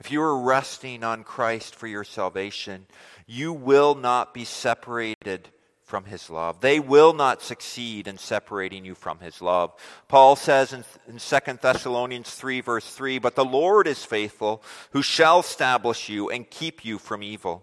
if 0.00 0.10
you 0.10 0.20
are 0.20 0.42
resting 0.42 1.04
on 1.04 1.22
Christ 1.22 1.76
for 1.76 1.86
your 1.86 2.02
salvation, 2.02 2.86
you 3.24 3.52
will 3.52 3.94
not 3.94 4.34
be 4.34 4.44
separated 4.44 5.48
from 5.92 6.04
his 6.04 6.30
love. 6.30 6.62
They 6.62 6.80
will 6.80 7.12
not 7.12 7.42
succeed 7.42 8.08
in 8.08 8.16
separating 8.16 8.82
you 8.82 8.94
from 8.94 9.18
his 9.18 9.42
love. 9.42 9.74
Paul 10.08 10.36
says 10.36 10.72
in, 10.72 10.86
in 11.06 11.18
2 11.18 11.58
Thessalonians 11.60 12.30
3, 12.30 12.62
verse 12.62 12.86
3 12.94 13.18
But 13.18 13.34
the 13.34 13.44
Lord 13.44 13.86
is 13.86 14.02
faithful, 14.02 14.62
who 14.92 15.02
shall 15.02 15.40
establish 15.40 16.08
you 16.08 16.30
and 16.30 16.48
keep 16.48 16.82
you 16.82 16.96
from 16.96 17.22
evil. 17.22 17.62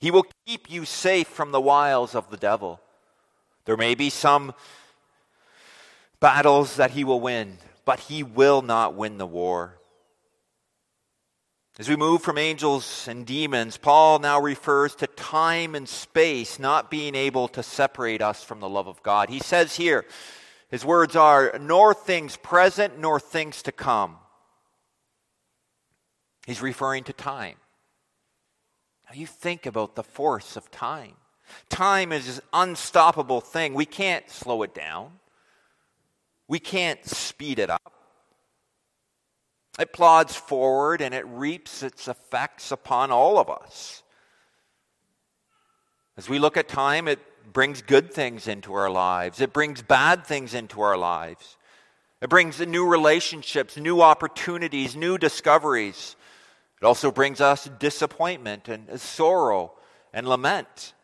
He 0.00 0.10
will 0.10 0.26
keep 0.44 0.68
you 0.68 0.84
safe 0.84 1.28
from 1.28 1.52
the 1.52 1.60
wiles 1.60 2.16
of 2.16 2.30
the 2.30 2.36
devil. 2.36 2.80
There 3.64 3.76
may 3.76 3.94
be 3.94 4.10
some 4.10 4.52
battles 6.18 6.74
that 6.74 6.90
he 6.90 7.04
will 7.04 7.20
win, 7.20 7.58
but 7.84 8.00
he 8.00 8.24
will 8.24 8.60
not 8.60 8.96
win 8.96 9.18
the 9.18 9.24
war. 9.24 9.78
As 11.76 11.88
we 11.88 11.96
move 11.96 12.22
from 12.22 12.38
angels 12.38 13.08
and 13.08 13.26
demons, 13.26 13.78
Paul 13.78 14.20
now 14.20 14.40
refers 14.40 14.94
to 14.96 15.08
time 15.08 15.74
and 15.74 15.88
space 15.88 16.60
not 16.60 16.88
being 16.88 17.16
able 17.16 17.48
to 17.48 17.64
separate 17.64 18.22
us 18.22 18.44
from 18.44 18.60
the 18.60 18.68
love 18.68 18.86
of 18.86 19.02
God. 19.02 19.28
He 19.28 19.40
says 19.40 19.74
here, 19.74 20.04
his 20.70 20.84
words 20.84 21.16
are, 21.16 21.58
nor 21.60 21.92
things 21.92 22.36
present 22.36 22.98
nor 22.98 23.18
things 23.18 23.62
to 23.62 23.72
come. 23.72 24.16
He's 26.46 26.62
referring 26.62 27.04
to 27.04 27.12
time. 27.12 27.56
Now 29.08 29.16
you 29.16 29.26
think 29.26 29.66
about 29.66 29.96
the 29.96 30.04
force 30.04 30.56
of 30.56 30.70
time. 30.70 31.14
Time 31.70 32.12
is 32.12 32.38
an 32.38 32.44
unstoppable 32.52 33.40
thing. 33.40 33.74
We 33.74 33.86
can't 33.86 34.28
slow 34.30 34.62
it 34.62 34.74
down. 34.74 35.10
We 36.46 36.60
can't 36.60 37.04
speed 37.04 37.58
it 37.58 37.70
up. 37.70 37.93
It 39.78 39.92
plods 39.92 40.36
forward 40.36 41.00
and 41.00 41.14
it 41.14 41.26
reaps 41.26 41.82
its 41.82 42.06
effects 42.06 42.70
upon 42.70 43.10
all 43.10 43.38
of 43.38 43.50
us. 43.50 44.02
As 46.16 46.28
we 46.28 46.38
look 46.38 46.56
at 46.56 46.68
time, 46.68 47.08
it 47.08 47.18
brings 47.52 47.82
good 47.82 48.12
things 48.12 48.46
into 48.46 48.74
our 48.74 48.90
lives, 48.90 49.40
it 49.40 49.52
brings 49.52 49.82
bad 49.82 50.26
things 50.26 50.54
into 50.54 50.80
our 50.80 50.96
lives. 50.96 51.56
It 52.20 52.30
brings 52.30 52.58
new 52.58 52.88
relationships, 52.88 53.76
new 53.76 54.00
opportunities, 54.00 54.96
new 54.96 55.18
discoveries. 55.18 56.16
It 56.80 56.86
also 56.86 57.10
brings 57.10 57.42
us 57.42 57.68
disappointment 57.78 58.68
and 58.68 58.98
sorrow 58.98 59.74
and 60.10 60.26
lament. 60.26 60.94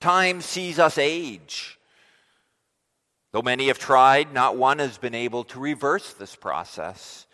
Time 0.00 0.40
sees 0.40 0.78
us 0.78 0.96
age. 0.96 1.78
Though 3.32 3.42
many 3.42 3.66
have 3.66 3.80
tried, 3.80 4.32
not 4.32 4.56
one 4.56 4.78
has 4.78 4.96
been 4.96 5.14
able 5.14 5.42
to 5.44 5.58
reverse 5.58 6.12
this 6.12 6.36
process. 6.36 7.26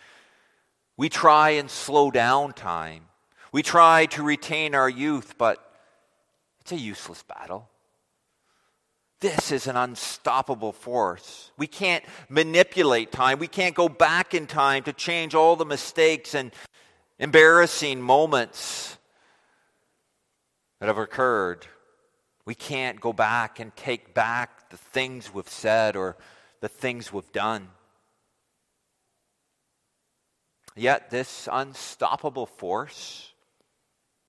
We 1.00 1.08
try 1.08 1.52
and 1.52 1.70
slow 1.70 2.10
down 2.10 2.52
time. 2.52 3.04
We 3.52 3.62
try 3.62 4.04
to 4.04 4.22
retain 4.22 4.74
our 4.74 4.86
youth, 4.86 5.38
but 5.38 5.58
it's 6.60 6.72
a 6.72 6.76
useless 6.76 7.22
battle. 7.22 7.70
This 9.20 9.50
is 9.50 9.66
an 9.66 9.76
unstoppable 9.76 10.72
force. 10.72 11.52
We 11.56 11.68
can't 11.68 12.04
manipulate 12.28 13.12
time. 13.12 13.38
We 13.38 13.46
can't 13.46 13.74
go 13.74 13.88
back 13.88 14.34
in 14.34 14.46
time 14.46 14.82
to 14.82 14.92
change 14.92 15.34
all 15.34 15.56
the 15.56 15.64
mistakes 15.64 16.34
and 16.34 16.52
embarrassing 17.18 18.02
moments 18.02 18.98
that 20.80 20.88
have 20.88 20.98
occurred. 20.98 21.66
We 22.44 22.54
can't 22.54 23.00
go 23.00 23.14
back 23.14 23.58
and 23.58 23.74
take 23.74 24.12
back 24.12 24.68
the 24.68 24.76
things 24.76 25.32
we've 25.32 25.48
said 25.48 25.96
or 25.96 26.18
the 26.60 26.68
things 26.68 27.10
we've 27.10 27.32
done. 27.32 27.70
Yet, 30.80 31.10
this 31.10 31.46
unstoppable 31.52 32.46
force, 32.46 33.34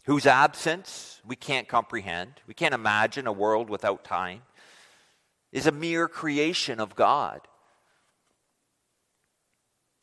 whose 0.04 0.26
absence 0.26 1.22
we 1.26 1.38
can't 1.38 1.66
comprehend, 1.66 2.42
we 2.46 2.54
can't 2.54 2.74
imagine 2.74 3.26
a 3.26 3.32
world 3.32 3.70
without 3.70 4.04
time, 4.04 4.42
is 5.54 5.66
a 5.66 5.72
mere 5.72 6.10
creation 6.10 6.82
of 6.82 6.94
God. 6.94 7.40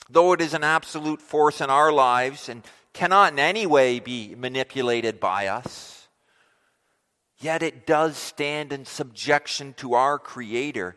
Though 0.09 0.33
it 0.33 0.41
is 0.41 0.55
an 0.55 0.65
absolute 0.65 1.21
force 1.21 1.61
in 1.61 1.69
our 1.69 1.93
lives 1.93 2.49
and 2.49 2.65
cannot 2.95 3.35
in 3.35 3.39
any 3.39 3.67
way 3.67 4.01
be 4.01 4.35
manipulated 4.35 5.21
by 5.21 5.49
us, 5.49 6.09
yet 7.37 7.63
it 7.63 7.87
does 7.87 8.17
stand 8.17 8.73
in 8.73 8.87
subjection 8.87 9.75
to 9.75 9.93
our 9.93 10.19
Creator, 10.19 10.97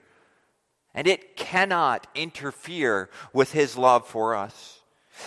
and 0.93 1.07
it 1.07 1.35
cannot 1.35 2.07
interfere 2.15 3.09
with 3.33 3.51
His 3.51 3.75
love 3.75 4.07
for 4.07 4.33
us. 4.33 4.80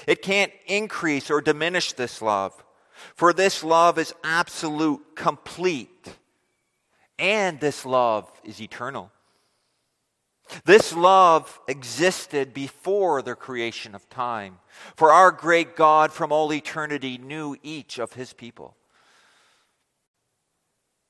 It 0.07 0.23
can't 0.23 0.53
increase 0.67 1.31
or 1.31 1.41
diminish 1.41 1.93
this 1.93 2.23
love. 2.23 2.65
For 3.15 3.33
this 3.33 3.63
love 3.65 3.99
is 3.99 4.15
absolute, 4.23 5.15
complete, 5.15 6.15
and 7.19 7.61
this 7.61 7.85
love 7.85 8.31
is 8.45 8.61
eternal. 8.61 9.11
This 10.65 10.93
love 10.95 11.61
existed 11.69 12.53
before 12.53 13.23
the 13.23 13.35
creation 13.35 13.95
of 13.95 14.09
time, 14.09 14.59
for 14.95 15.11
our 15.11 15.31
great 15.31 15.75
God 15.75 16.13
from 16.13 16.33
all 16.33 16.53
eternity 16.53 17.19
knew 17.19 17.57
each 17.63 17.99
of 17.99 18.13
his 18.13 18.33
people. 18.33 18.77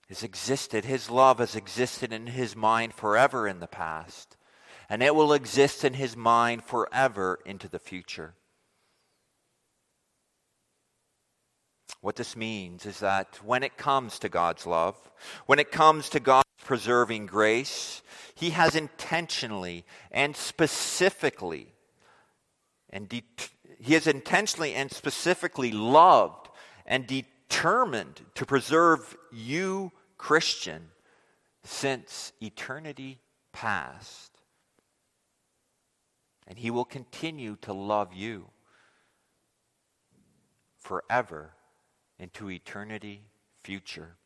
Has 0.08 0.22
existed, 0.22 0.84
his 0.84 1.10
love 1.10 1.38
has 1.38 1.56
existed 1.56 2.12
in 2.12 2.28
his 2.28 2.54
mind 2.54 2.94
forever 2.94 3.48
in 3.48 3.60
the 3.60 3.66
past, 3.66 4.36
and 4.88 5.02
it 5.02 5.14
will 5.14 5.32
exist 5.32 5.84
in 5.84 5.94
his 5.94 6.16
mind 6.16 6.62
forever 6.62 7.40
into 7.44 7.68
the 7.68 7.78
future. 7.78 8.34
What 12.04 12.16
this 12.16 12.36
means 12.36 12.84
is 12.84 13.00
that 13.00 13.40
when 13.42 13.62
it 13.62 13.78
comes 13.78 14.18
to 14.18 14.28
God's 14.28 14.66
love, 14.66 14.94
when 15.46 15.58
it 15.58 15.72
comes 15.72 16.10
to 16.10 16.20
God's 16.20 16.44
preserving 16.62 17.24
grace, 17.24 18.02
He 18.34 18.50
has 18.50 18.76
intentionally 18.76 19.86
and 20.10 20.36
specifically, 20.36 21.72
and 22.90 23.08
de- 23.08 23.24
He 23.80 23.94
has 23.94 24.06
intentionally 24.06 24.74
and 24.74 24.92
specifically 24.92 25.72
loved 25.72 26.50
and 26.84 27.06
determined 27.06 28.20
to 28.34 28.44
preserve 28.44 29.16
you, 29.32 29.90
Christian, 30.18 30.90
since 31.62 32.34
eternity 32.42 33.18
past. 33.54 34.30
And 36.46 36.58
He 36.58 36.70
will 36.70 36.84
continue 36.84 37.56
to 37.62 37.72
love 37.72 38.12
you 38.12 38.50
forever 40.80 41.54
into 42.18 42.50
eternity 42.50 43.22
future. 43.62 44.16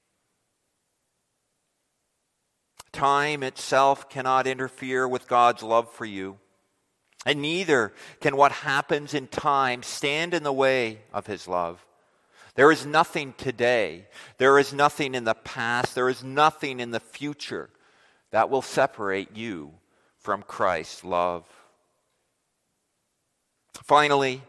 Time 2.93 3.43
itself 3.43 4.09
cannot 4.09 4.47
interfere 4.47 5.07
with 5.07 5.29
God's 5.29 5.63
love 5.63 5.91
for 5.93 6.05
you, 6.05 6.39
and 7.27 7.43
neither 7.43 7.93
can 8.21 8.37
what 8.37 8.53
happens 8.53 9.15
in 9.15 9.27
time 9.27 9.83
stand 9.83 10.35
in 10.35 10.43
the 10.43 10.53
way 10.53 11.01
of 11.13 11.27
His 11.27 11.47
love. 11.47 11.85
There 12.55 12.73
is 12.73 12.85
nothing 12.85 13.35
today, 13.37 14.07
there 14.39 14.59
is 14.59 14.73
nothing 14.73 15.15
in 15.15 15.25
the 15.25 15.35
past, 15.35 15.95
there 15.95 16.09
is 16.09 16.25
nothing 16.25 16.81
in 16.81 16.91
the 16.91 17.01
future 17.01 17.71
that 18.31 18.51
will 18.51 18.63
separate 18.63 19.37
you 19.37 19.73
from 20.19 20.43
Christ's 20.43 21.05
love. 21.05 21.45
Finally, 23.85 24.43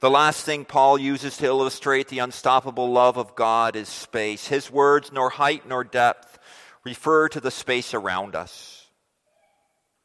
the 0.00 0.10
last 0.10 0.44
thing 0.44 0.64
Paul 0.64 0.98
uses 0.98 1.36
to 1.38 1.46
illustrate 1.46 2.08
the 2.08 2.20
unstoppable 2.20 2.92
love 2.92 3.16
of 3.16 3.34
God 3.34 3.74
is 3.74 3.88
space. 3.88 4.46
His 4.46 4.70
words, 4.70 5.10
nor 5.12 5.30
height 5.30 5.66
nor 5.66 5.82
depth, 5.82 6.38
refer 6.84 7.28
to 7.28 7.40
the 7.40 7.50
space 7.50 7.94
around 7.94 8.36
us. 8.36 8.86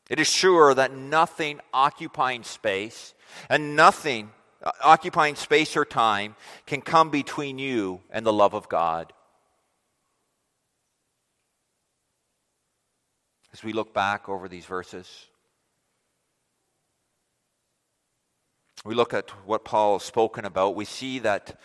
It 0.10 0.20
is 0.20 0.28
sure 0.30 0.74
that 0.74 0.94
nothing 0.94 1.62
occupying 1.74 2.44
space 2.44 3.14
and 3.50 3.76
nothing 3.76 4.32
uh, 4.64 4.72
occupying 4.82 5.36
space 5.36 5.78
or 5.78 5.86
time 5.86 6.36
can 6.66 6.82
come 6.82 7.10
between 7.10 7.60
you 7.60 8.02
and 8.10 8.26
the 8.26 8.34
love 8.34 8.54
of 8.54 8.70
God. 8.70 9.14
As 13.54 13.64
we 13.64 13.74
look 13.74 13.94
back 13.94 14.28
over 14.28 14.48
these 14.48 14.66
verses, 14.66 15.28
we 18.86 18.96
look 18.96 19.14
at 19.14 19.30
what 19.46 19.64
Paul 19.64 20.00
has 20.00 20.04
spoken 20.04 20.46
about, 20.46 20.76
we 20.76 20.86
see 20.86 21.20
that 21.20 21.60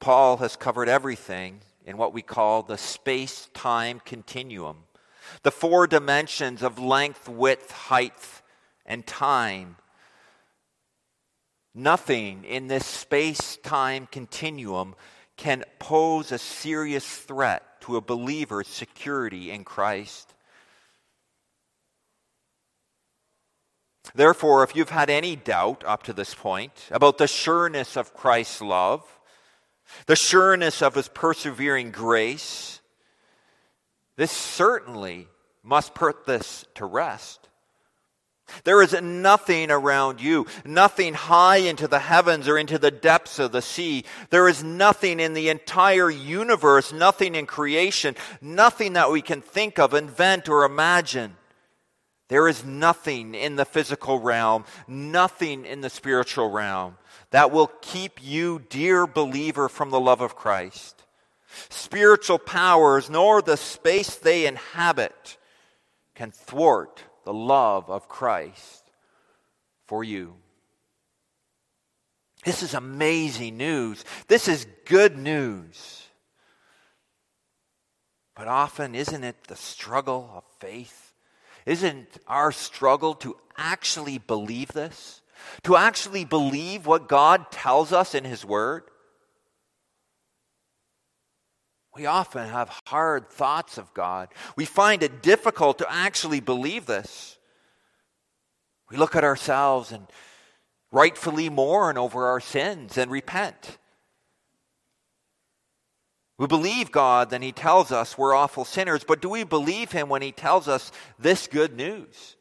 Paul 0.00 0.36
has 0.38 0.56
covered 0.56 0.88
everything 0.88 1.60
in 1.86 1.96
what 1.96 2.12
we 2.12 2.22
call 2.22 2.62
the 2.62 2.76
space 2.76 3.48
time 3.54 4.00
continuum. 4.04 4.84
The 5.42 5.50
four 5.50 5.86
dimensions 5.86 6.62
of 6.62 6.78
length, 6.78 7.28
width, 7.28 7.70
height, 7.70 8.42
and 8.84 9.06
time. 9.06 9.76
Nothing 11.74 12.44
in 12.44 12.66
this 12.66 12.86
space 12.86 13.56
time 13.62 14.06
continuum 14.10 14.94
can 15.36 15.64
pose 15.78 16.32
a 16.32 16.38
serious 16.38 17.06
threat 17.06 17.80
to 17.82 17.96
a 17.96 18.00
believer's 18.00 18.68
security 18.68 19.50
in 19.50 19.64
Christ. 19.64 20.34
Therefore, 24.14 24.62
if 24.62 24.74
you've 24.74 24.90
had 24.90 25.10
any 25.10 25.36
doubt 25.36 25.84
up 25.86 26.02
to 26.04 26.12
this 26.12 26.34
point 26.34 26.72
about 26.90 27.18
the 27.18 27.26
sureness 27.26 27.96
of 27.96 28.14
Christ's 28.14 28.60
love, 28.60 29.02
the 30.06 30.16
sureness 30.16 30.82
of 30.82 30.94
his 30.94 31.08
persevering 31.08 31.90
grace, 31.90 32.80
this 34.16 34.32
certainly 34.32 35.28
must 35.62 35.94
put 35.94 36.26
this 36.26 36.64
to 36.74 36.84
rest. 36.84 37.48
There 38.64 38.82
is 38.82 38.98
nothing 39.00 39.70
around 39.70 40.20
you, 40.22 40.46
nothing 40.64 41.12
high 41.14 41.58
into 41.58 41.86
the 41.86 41.98
heavens 41.98 42.48
or 42.48 42.56
into 42.56 42.78
the 42.78 42.90
depths 42.90 43.38
of 43.38 43.52
the 43.52 43.60
sea. 43.60 44.04
There 44.30 44.48
is 44.48 44.64
nothing 44.64 45.20
in 45.20 45.34
the 45.34 45.50
entire 45.50 46.10
universe, 46.10 46.92
nothing 46.92 47.34
in 47.34 47.46
creation, 47.46 48.16
nothing 48.40 48.94
that 48.94 49.10
we 49.10 49.20
can 49.20 49.42
think 49.42 49.78
of, 49.78 49.92
invent, 49.92 50.48
or 50.48 50.64
imagine. 50.64 51.36
There 52.28 52.46
is 52.46 52.64
nothing 52.64 53.34
in 53.34 53.56
the 53.56 53.64
physical 53.64 54.20
realm, 54.20 54.64
nothing 54.86 55.64
in 55.64 55.80
the 55.80 55.90
spiritual 55.90 56.50
realm 56.50 56.98
that 57.30 57.50
will 57.50 57.70
keep 57.80 58.22
you, 58.22 58.62
dear 58.68 59.06
believer, 59.06 59.68
from 59.68 59.90
the 59.90 60.00
love 60.00 60.20
of 60.20 60.36
Christ. 60.36 61.04
Spiritual 61.70 62.38
powers, 62.38 63.08
nor 63.08 63.40
the 63.40 63.56
space 63.56 64.16
they 64.16 64.46
inhabit, 64.46 65.38
can 66.14 66.30
thwart 66.30 67.02
the 67.24 67.32
love 67.32 67.88
of 67.88 68.08
Christ 68.08 68.90
for 69.86 70.04
you. 70.04 70.34
This 72.44 72.62
is 72.62 72.74
amazing 72.74 73.56
news. 73.56 74.04
This 74.28 74.48
is 74.48 74.66
good 74.84 75.16
news. 75.16 76.06
But 78.34 78.48
often, 78.48 78.94
isn't 78.94 79.24
it 79.24 79.44
the 79.48 79.56
struggle 79.56 80.30
of 80.34 80.44
faith? 80.60 81.07
Isn't 81.68 82.08
our 82.26 82.50
struggle 82.50 83.12
to 83.16 83.36
actually 83.58 84.16
believe 84.16 84.72
this? 84.72 85.20
To 85.64 85.76
actually 85.76 86.24
believe 86.24 86.86
what 86.86 87.08
God 87.08 87.52
tells 87.52 87.92
us 87.92 88.14
in 88.14 88.24
His 88.24 88.42
Word? 88.42 88.84
We 91.94 92.06
often 92.06 92.48
have 92.48 92.80
hard 92.86 93.28
thoughts 93.28 93.76
of 93.76 93.92
God. 93.92 94.28
We 94.56 94.64
find 94.64 95.02
it 95.02 95.22
difficult 95.22 95.76
to 95.78 95.92
actually 95.92 96.40
believe 96.40 96.86
this. 96.86 97.36
We 98.90 98.96
look 98.96 99.14
at 99.14 99.24
ourselves 99.24 99.92
and 99.92 100.06
rightfully 100.90 101.50
mourn 101.50 101.98
over 101.98 102.28
our 102.28 102.40
sins 102.40 102.96
and 102.96 103.10
repent. 103.10 103.76
We 106.38 106.46
believe 106.46 106.92
God, 106.92 107.30
then 107.30 107.42
He 107.42 107.52
tells 107.52 107.90
us 107.90 108.16
we're 108.16 108.34
awful 108.34 108.64
sinners, 108.64 109.02
but 109.04 109.20
do 109.20 109.28
we 109.28 109.42
believe 109.42 109.90
Him 109.90 110.08
when 110.08 110.22
He 110.22 110.32
tells 110.32 110.68
us 110.68 110.92
this 111.18 111.48
good 111.48 111.76
news? 111.76 112.36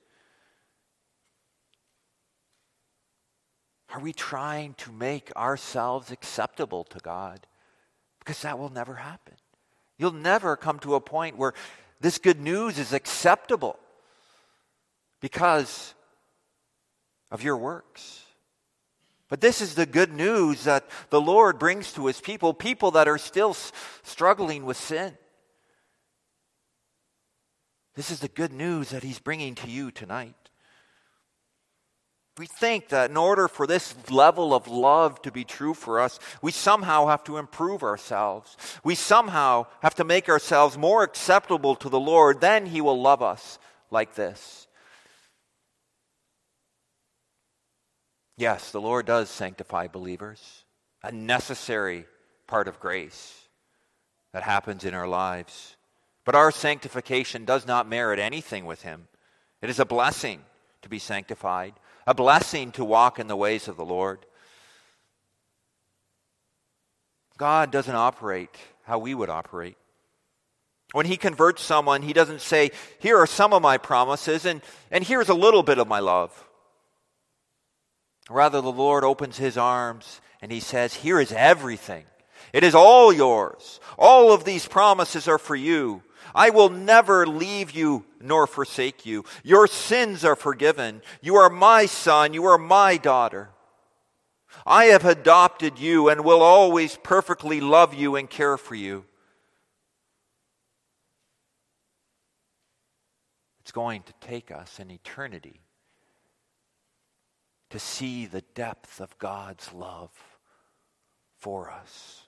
Are 3.93 3.99
we 3.99 4.13
trying 4.13 4.75
to 4.75 4.91
make 4.91 5.35
ourselves 5.35 6.11
acceptable 6.11 6.83
to 6.85 6.99
God? 6.99 7.47
Because 8.19 8.41
that 8.43 8.59
will 8.59 8.69
never 8.69 8.95
happen. 8.95 9.33
You'll 9.97 10.11
never 10.11 10.55
come 10.55 10.77
to 10.79 10.93
a 10.95 11.01
point 11.01 11.37
where 11.37 11.53
this 11.99 12.19
good 12.19 12.39
news 12.39 12.77
is 12.77 12.93
acceptable 12.93 13.79
because 15.21 15.95
of 17.31 17.41
your 17.41 17.57
works. 17.57 18.26
But 19.29 19.41
this 19.41 19.61
is 19.61 19.75
the 19.75 19.85
good 19.85 20.13
news 20.13 20.63
that 20.63 20.85
the 21.09 21.19
Lord 21.19 21.59
brings 21.59 21.91
to 21.93 22.05
his 22.05 22.21
people, 22.21 22.53
people 22.53 22.91
that 22.91 23.07
are 23.07 23.17
still 23.17 23.55
struggling 24.03 24.65
with 24.65 24.77
sin. 24.77 25.17
This 27.95 28.11
is 28.11 28.19
the 28.19 28.27
good 28.27 28.53
news 28.53 28.89
that 28.91 29.03
he's 29.03 29.19
bringing 29.19 29.55
to 29.55 29.69
you 29.69 29.91
tonight. 29.91 30.35
We 32.37 32.45
think 32.45 32.89
that 32.89 33.09
in 33.09 33.17
order 33.17 33.47
for 33.47 33.65
this 33.65 33.95
level 34.11 34.53
of 34.53 34.67
love 34.67 35.21
to 35.23 35.31
be 35.31 35.43
true 35.43 35.73
for 35.73 35.99
us, 35.99 36.19
we 36.41 36.51
somehow 36.51 37.07
have 37.07 37.23
to 37.23 37.37
improve 37.37 37.81
ourselves. 37.81 38.55
We 38.83 38.93
somehow 38.93 39.65
have 39.81 39.95
to 39.95 40.03
make 40.03 40.29
ourselves 40.29 40.77
more 40.77 41.01
acceptable 41.03 41.75
to 41.77 41.89
the 41.89 41.99
Lord. 41.99 42.39
Then 42.39 42.67
He 42.67 42.79
will 42.79 43.01
love 43.01 43.23
us 43.23 43.57
like 43.89 44.13
this. 44.13 44.67
Yes, 48.37 48.71
the 48.71 48.81
Lord 48.81 49.05
does 49.05 49.29
sanctify 49.29 49.87
believers, 49.87 50.63
a 51.03 51.11
necessary 51.11 52.05
part 52.45 52.67
of 52.67 52.79
grace 52.79 53.47
that 54.31 54.43
happens 54.43 54.85
in 54.85 54.93
our 54.93 55.07
lives. 55.07 55.75
But 56.23 56.35
our 56.35 56.51
sanctification 56.51 57.45
does 57.45 57.65
not 57.65 57.89
merit 57.89 58.19
anything 58.19 58.65
with 58.65 58.83
Him. 58.83 59.07
It 59.61 59.69
is 59.69 59.79
a 59.79 59.85
blessing 59.85 60.41
to 60.83 60.89
be 60.89 60.99
sanctified 60.99 61.73
a 62.07 62.13
blessing 62.13 62.71
to 62.71 62.85
walk 62.85 63.19
in 63.19 63.27
the 63.27 63.35
ways 63.35 63.67
of 63.67 63.75
the 63.75 63.85
Lord. 63.85 64.25
God 67.37 67.69
doesn't 67.69 67.93
operate 67.93 68.55
how 68.83 68.97
we 68.97 69.13
would 69.13 69.29
operate. 69.29 69.77
When 70.93 71.05
he 71.05 71.17
converts 71.17 71.61
someone, 71.61 72.01
he 72.01 72.13
doesn't 72.13 72.39
say, 72.39 72.71
Here 72.97 73.17
are 73.17 73.27
some 73.27 73.53
of 73.53 73.61
my 73.61 73.77
promises, 73.77 74.45
and, 74.45 74.61
and 74.89 75.03
here's 75.03 75.27
a 75.27 75.33
little 75.33 75.63
bit 75.63 75.79
of 75.79 75.87
my 75.87 75.99
love. 75.99 76.46
Rather, 78.29 78.61
the 78.61 78.71
Lord 78.71 79.03
opens 79.03 79.37
his 79.37 79.57
arms 79.57 80.21
and 80.41 80.51
he 80.51 80.59
says, 80.59 80.93
Here 80.93 81.19
is 81.19 81.31
everything. 81.31 82.05
It 82.53 82.63
is 82.63 82.75
all 82.75 83.11
yours. 83.13 83.79
All 83.97 84.31
of 84.31 84.43
these 84.43 84.67
promises 84.67 85.27
are 85.27 85.37
for 85.37 85.55
you. 85.55 86.03
I 86.35 86.49
will 86.49 86.69
never 86.69 87.25
leave 87.25 87.71
you 87.71 88.05
nor 88.19 88.47
forsake 88.47 89.05
you. 89.05 89.23
Your 89.43 89.67
sins 89.67 90.25
are 90.25 90.35
forgiven. 90.35 91.01
You 91.21 91.35
are 91.37 91.49
my 91.49 91.85
son. 91.85 92.33
You 92.33 92.45
are 92.45 92.57
my 92.57 92.97
daughter. 92.97 93.49
I 94.65 94.85
have 94.85 95.05
adopted 95.05 95.79
you 95.79 96.09
and 96.09 96.23
will 96.23 96.41
always 96.41 96.97
perfectly 96.97 97.61
love 97.61 97.93
you 97.93 98.15
and 98.15 98.29
care 98.29 98.57
for 98.57 98.75
you. 98.75 99.05
It's 103.61 103.71
going 103.71 104.03
to 104.03 104.13
take 104.21 104.51
us 104.51 104.79
an 104.79 104.91
eternity 104.91 105.61
to 107.69 107.79
see 107.79 108.25
the 108.25 108.41
depth 108.55 109.01
of 109.01 109.17
God's 109.17 109.73
love 109.73 110.11
for 111.39 111.69
us. 111.69 112.21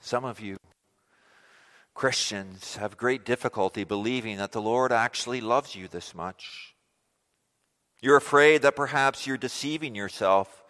Some 0.00 0.24
of 0.24 0.40
you 0.40 0.56
Christians 1.94 2.76
have 2.76 2.96
great 2.96 3.24
difficulty 3.24 3.84
believing 3.84 4.38
that 4.38 4.52
the 4.52 4.60
Lord 4.60 4.90
actually 4.90 5.40
loves 5.40 5.76
you 5.76 5.86
this 5.86 6.14
much. 6.14 6.74
You're 8.00 8.16
afraid 8.16 8.62
that 8.62 8.76
perhaps 8.76 9.26
you're 9.26 9.38
deceiving 9.38 9.94
yourself, 9.94 10.64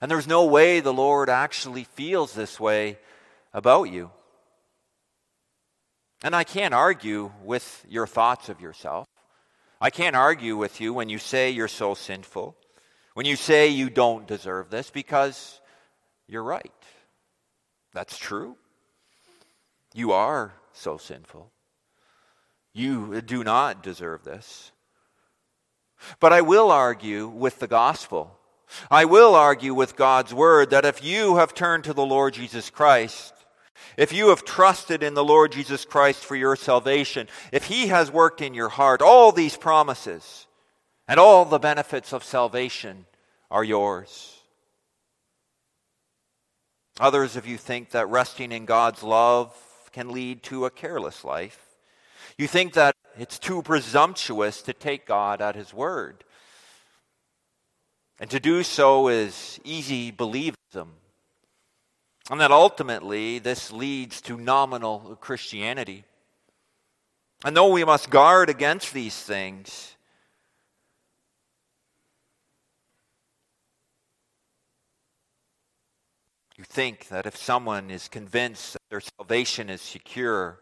and 0.00 0.10
there's 0.10 0.28
no 0.28 0.44
way 0.44 0.80
the 0.80 0.92
Lord 0.92 1.30
actually 1.30 1.84
feels 1.84 2.34
this 2.34 2.60
way 2.60 2.98
about 3.54 3.84
you. 3.84 4.10
And 6.22 6.36
I 6.36 6.44
can't 6.44 6.74
argue 6.74 7.32
with 7.42 7.84
your 7.88 8.06
thoughts 8.06 8.48
of 8.48 8.60
yourself. 8.60 9.06
I 9.80 9.90
can't 9.90 10.16
argue 10.16 10.56
with 10.56 10.80
you 10.80 10.94
when 10.94 11.08
you 11.08 11.18
say 11.18 11.50
you're 11.50 11.68
so 11.68 11.94
sinful, 11.94 12.56
when 13.14 13.26
you 13.26 13.36
say 13.36 13.68
you 13.68 13.90
don't 13.90 14.26
deserve 14.26 14.70
this, 14.70 14.90
because 14.90 15.60
you're 16.28 16.42
right. 16.42 16.72
That's 17.92 18.18
true. 18.18 18.56
You 19.94 20.12
are 20.12 20.54
so 20.72 20.96
sinful. 20.98 21.50
You 22.72 23.22
do 23.22 23.42
not 23.42 23.82
deserve 23.82 24.24
this. 24.24 24.72
But 26.20 26.32
I 26.32 26.42
will 26.42 26.70
argue 26.70 27.26
with 27.26 27.58
the 27.58 27.66
gospel. 27.66 28.38
I 28.90 29.04
will 29.06 29.34
argue 29.34 29.72
with 29.72 29.96
God's 29.96 30.34
word 30.34 30.70
that 30.70 30.84
if 30.84 31.02
you 31.02 31.36
have 31.36 31.54
turned 31.54 31.84
to 31.84 31.94
the 31.94 32.04
Lord 32.04 32.34
Jesus 32.34 32.68
Christ, 32.68 33.32
if 33.96 34.12
you 34.12 34.28
have 34.28 34.44
trusted 34.44 35.02
in 35.02 35.14
the 35.14 35.24
Lord 35.24 35.52
Jesus 35.52 35.84
Christ 35.84 36.24
for 36.24 36.36
your 36.36 36.56
salvation, 36.56 37.28
if 37.52 37.64
He 37.64 37.88
has 37.88 38.10
worked 38.10 38.40
in 38.40 38.54
your 38.54 38.68
heart, 38.68 39.02
all 39.02 39.32
these 39.32 39.56
promises 39.56 40.46
and 41.08 41.20
all 41.20 41.44
the 41.44 41.58
benefits 41.58 42.12
of 42.12 42.24
salvation 42.24 43.06
are 43.50 43.64
yours. 43.64 44.36
Others 46.98 47.36
of 47.36 47.46
you 47.46 47.58
think 47.58 47.90
that 47.90 48.08
resting 48.08 48.52
in 48.52 48.64
God's 48.64 49.02
love 49.02 49.54
can 49.92 50.10
lead 50.10 50.42
to 50.44 50.64
a 50.64 50.70
careless 50.70 51.24
life. 51.24 51.60
You 52.38 52.46
think 52.46 52.74
that 52.74 52.94
it's 53.18 53.38
too 53.38 53.62
presumptuous 53.62 54.62
to 54.62 54.72
take 54.72 55.06
God 55.06 55.40
at 55.40 55.56
His 55.56 55.72
word. 55.72 56.24
And 58.18 58.30
to 58.30 58.40
do 58.40 58.62
so 58.62 59.08
is 59.08 59.60
easy 59.64 60.10
believism. 60.10 60.88
And 62.30 62.40
that 62.40 62.50
ultimately 62.50 63.38
this 63.38 63.72
leads 63.72 64.20
to 64.22 64.36
nominal 64.36 65.16
Christianity. 65.20 66.04
And 67.44 67.56
though 67.56 67.70
we 67.70 67.84
must 67.84 68.10
guard 68.10 68.50
against 68.50 68.92
these 68.92 69.14
things, 69.14 69.96
You 76.56 76.64
think 76.64 77.08
that 77.08 77.26
if 77.26 77.36
someone 77.36 77.90
is 77.90 78.08
convinced 78.08 78.72
that 78.72 78.82
their 78.88 79.00
salvation 79.00 79.68
is 79.68 79.82
secure, 79.82 80.58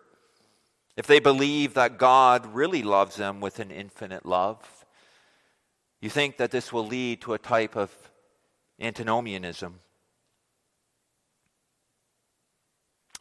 if 0.97 1.07
they 1.07 1.21
believe 1.21 1.75
that 1.75 1.99
God 1.99 2.53
really 2.53 2.83
loves 2.83 3.15
them 3.15 3.41
with 3.41 3.61
an 3.61 3.71
infinite 3.71 4.27
love, 4.27 4.59
you 6.01 6.11
think 6.11 6.37
that 6.39 6.51
this 6.51 6.73
will 6.73 6.87
lead 6.87 7.21
to 7.23 7.35
a 7.35 7.39
type 7.39 7.77
of 7.77 7.93
antinomianism. 8.81 9.79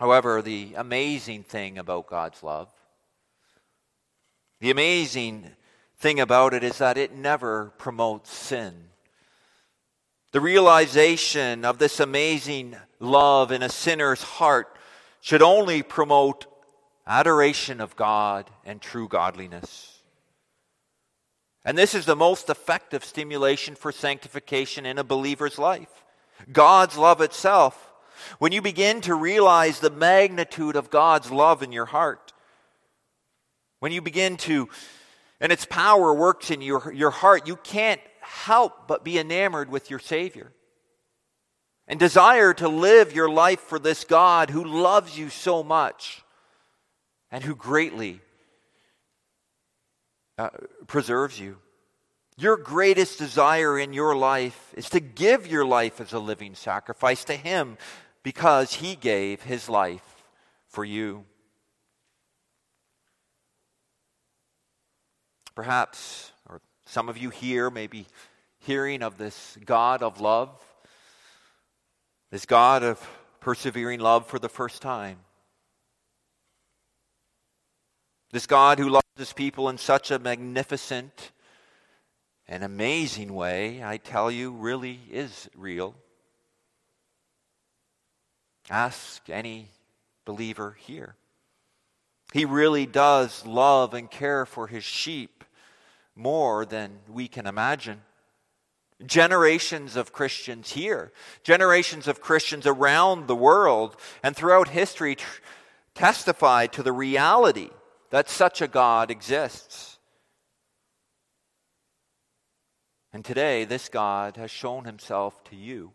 However, 0.04 0.41
the 0.41 0.74
amazing 0.76 1.43
thing 1.43 1.78
about 1.78 2.08
God's 2.08 2.43
love, 2.43 2.68
the 4.60 4.70
amazing 4.70 5.49
thing 5.97 6.20
about 6.20 6.54
it 6.54 6.62
is 6.62 6.80
that 6.80 6.97
it 6.97 7.16
never 7.16 7.72
promotes 7.78 8.30
sin. 8.30 8.89
The 10.34 10.41
realization 10.41 11.64
of 11.64 11.78
this 11.78 12.01
amazing 12.01 12.76
love 12.99 13.54
in 13.54 13.64
a 13.64 13.70
sinner's 13.70 14.22
heart 14.22 14.78
should 15.22 15.41
only 15.41 15.82
promote 15.84 16.47
adoration 17.08 17.80
of 17.80 17.95
God 17.95 18.49
and 18.66 18.82
true 18.82 19.08
godliness. 19.08 20.01
And 21.64 21.78
this 21.78 21.95
is 21.95 22.06
the 22.06 22.18
most 22.18 22.49
effective 22.49 23.06
stimulation 23.06 23.74
for 23.74 23.93
sanctification 23.93 24.86
in 24.86 24.97
a 24.97 25.06
believer's 25.06 25.58
life. 25.58 26.04
God's 26.51 26.97
love 26.97 27.22
itself. 27.22 27.93
When 28.39 28.51
you 28.51 28.61
begin 28.61 29.01
to 29.01 29.15
realize 29.15 29.80
the 29.80 29.89
magnitude 29.89 30.76
of 30.76 30.89
God's 30.89 31.32
love 31.32 31.63
in 31.63 31.71
your 31.71 31.86
heart, 31.86 32.34
when 33.80 33.91
you 33.91 34.01
begin 34.01 34.38
to, 34.38 34.69
and 35.39 35.51
its 35.51 35.65
power 35.65 36.13
works 36.13 36.51
in 36.51 36.61
your, 36.61 36.91
your 36.93 37.11
heart, 37.11 37.47
you 37.47 37.57
can't 37.57 38.01
help 38.21 38.88
but 38.88 39.03
be 39.03 39.19
enamored 39.19 39.69
with 39.69 39.89
your 39.89 39.99
Savior 39.99 40.51
and 41.88 41.99
desire 41.99 42.53
to 42.53 42.67
live 42.67 43.13
your 43.13 43.30
life 43.30 43.59
for 43.59 43.78
this 43.78 44.03
God 44.03 44.49
who 44.49 44.63
loves 44.63 45.17
you 45.17 45.30
so 45.30 45.63
much 45.63 46.24
and 47.30 47.43
who 47.43 47.55
greatly 47.55 48.21
uh, 50.38 50.49
preserves 50.88 51.39
you. 51.39 51.57
Your 52.38 52.57
greatest 52.57 53.19
desire 53.19 53.78
in 53.78 53.93
your 53.93 54.15
life 54.15 54.74
is 54.76 54.89
to 54.91 54.99
give 54.99 55.45
your 55.45 55.65
life 55.65 56.01
as 56.01 56.13
a 56.13 56.19
living 56.19 56.55
sacrifice 56.55 57.24
to 57.26 57.36
Him 57.36 57.78
because 58.24 58.74
He 58.76 58.95
gave 58.95 59.43
His 59.43 59.69
life 59.69 60.24
for 60.67 60.84
you. 60.84 61.26
Perhaps, 65.55 66.32
or 66.49 66.61
some 66.86 67.09
of 67.09 67.17
you 67.17 67.30
here 67.30 67.69
may 67.69 67.86
be 67.86 68.07
hearing 68.59 69.03
of 69.03 69.17
this 69.17 69.57
God 69.63 70.01
of 70.01 70.19
love, 70.19 70.49
this 72.32 72.45
God 72.45 72.82
of 72.82 73.07
persevering 73.39 73.99
love 73.99 74.26
for 74.26 74.39
the 74.39 74.49
first 74.49 74.82
time. 74.82 75.17
This 78.32 78.47
God 78.47 78.80
who 78.80 78.89
loves 78.89 79.05
his 79.15 79.34
people 79.34 79.69
in 79.69 79.78
such 79.78 80.09
a 80.09 80.17
magnificent 80.17 81.32
and 82.47 82.63
amazing 82.63 83.34
way, 83.34 83.84
I 83.84 83.97
tell 83.97 84.32
you, 84.32 84.51
really 84.51 84.99
is 85.11 85.49
real. 85.55 85.93
Ask 88.70 89.30
any 89.30 89.70
believer 90.26 90.78
here. 90.80 91.16
He 92.32 92.45
really 92.45 92.86
does 92.86 93.45
love 93.45 93.93
and 93.93 94.09
care 94.09 94.45
for 94.45 94.68
his 94.68 94.84
sheep 94.84 95.43
more 96.16 96.66
than 96.66 96.99
we 97.07 97.28
can 97.28 97.45
imagine. 97.45 98.01
Generations 99.05 99.95
of 99.95 100.14
Christians 100.14 100.72
here, 100.72 101.11
generations 101.43 102.07
of 102.07 102.22
Christians 102.22 102.66
around 102.66 103.28
the 103.28 103.36
world 103.36 103.97
and 104.24 104.36
throughout 104.36 104.70
history 104.70 105.16
tr- 105.16 105.41
testify 105.93 106.68
to 106.68 106.82
the 106.82 106.91
reality 106.91 107.70
that 108.11 108.30
such 108.30 108.61
a 108.61 108.68
God 108.68 109.11
exists. 109.11 109.99
And 113.11 113.26
today, 113.26 113.66
this 113.66 113.89
God 113.89 114.38
has 114.38 114.49
shown 114.49 114.86
himself 114.86 115.43
to 115.45 115.55
you. 115.55 115.91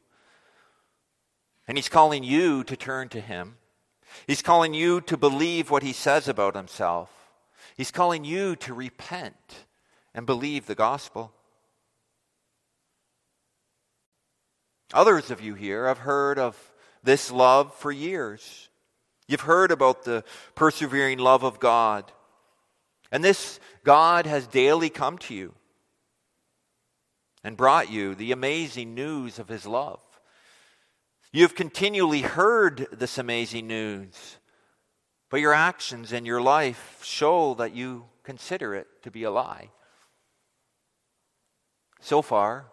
And 1.69 1.77
he's 1.77 1.89
calling 1.89 2.25
you 2.25 2.65
to 2.65 2.77
turn 2.77 3.11
to 3.11 3.21
him. 3.21 3.57
He's 4.27 4.43
calling 4.43 4.73
you 4.75 5.03
to 5.03 5.17
believe 5.17 5.71
what 5.71 5.83
he 5.83 5.93
says 5.93 6.27
about 6.27 6.57
himself. 6.57 7.11
He's 7.77 7.91
calling 7.91 8.25
you 8.25 8.57
to 8.57 8.75
repent 8.75 9.67
and 10.15 10.27
believe 10.27 10.67
the 10.67 10.75
gospel. 10.75 11.33
Others 14.95 15.31
of 15.31 15.43
you 15.43 15.55
here 15.55 15.87
have 15.87 15.99
heard 15.99 16.39
of 16.39 16.57
this 17.05 17.31
love 17.31 17.75
for 17.75 17.93
years. 17.93 18.71
You've 19.27 19.43
heard 19.43 19.71
about 19.71 20.05
the 20.05 20.25
persevering 20.55 21.19
love 21.19 21.43
of 21.43 21.61
God. 21.61 22.11
And 23.13 23.23
this 23.23 23.61
God 23.85 24.27
has 24.27 24.47
daily 24.47 24.89
come 24.89 25.19
to 25.19 25.35
you 25.35 25.55
and 27.45 27.57
brought 27.57 27.91
you 27.91 28.15
the 28.15 28.33
amazing 28.33 28.95
news 28.95 29.39
of 29.39 29.49
his 29.49 29.67
love. 29.67 30.01
You've 31.39 31.55
continually 31.55 32.23
heard 32.23 32.89
this 32.91 33.17
amazing 33.17 33.69
news, 33.69 34.39
but 35.31 35.39
your 35.39 35.55
actions 35.55 36.13
and 36.13 36.27
your 36.27 36.43
life 36.43 36.99
show 37.05 37.55
that 37.55 37.73
you 37.73 38.07
consider 38.25 38.75
it 38.75 38.89
to 39.05 39.13
be 39.13 39.23
a 39.23 39.31
lie. 39.31 39.71
So 42.01 42.23
far, 42.23 42.67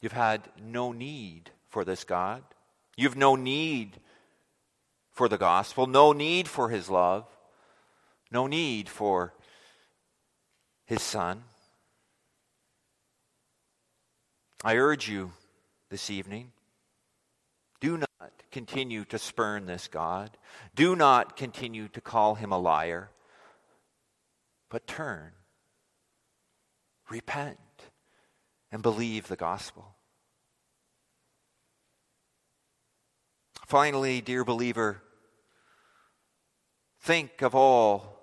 you've 0.00 0.12
had 0.12 0.48
no 0.58 0.92
need 0.92 1.50
for 1.68 1.84
this 1.84 2.02
God. 2.02 2.42
You've 2.96 3.14
no 3.14 3.36
need 3.36 4.00
for 5.10 5.28
the 5.28 5.36
gospel, 5.36 5.86
no 5.86 6.14
need 6.14 6.48
for 6.48 6.70
his 6.70 6.88
love, 6.88 7.26
no 8.30 8.46
need 8.46 8.88
for 8.88 9.34
his 10.86 11.02
son. 11.02 11.44
I 14.64 14.76
urge 14.76 15.10
you 15.10 15.32
this 15.90 16.08
evening 16.08 16.50
do 17.84 17.98
not 17.98 18.32
continue 18.50 19.04
to 19.04 19.18
spurn 19.18 19.66
this 19.66 19.88
God. 19.88 20.30
Do 20.74 20.96
not 20.96 21.36
continue 21.36 21.86
to 21.88 22.00
call 22.00 22.34
him 22.34 22.50
a 22.50 22.58
liar. 22.58 23.10
But 24.70 24.86
turn, 24.86 25.32
repent, 27.10 27.58
and 28.72 28.82
believe 28.82 29.28
the 29.28 29.36
gospel. 29.36 29.96
Finally, 33.66 34.22
dear 34.22 34.44
believer, 34.44 35.02
think 37.02 37.42
of 37.42 37.54
all 37.54 38.18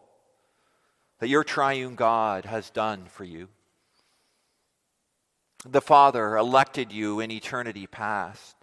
that 1.20 1.30
your 1.30 1.44
triune 1.44 1.94
God 1.94 2.46
has 2.46 2.72
done 2.72 3.06
for 3.06 3.26
you. 3.26 3.48
The 5.64 5.82
Father 5.82 6.36
elected 6.36 6.92
you 6.92 7.20
in 7.20 7.30
eternity 7.30 7.86
past. 7.86 8.56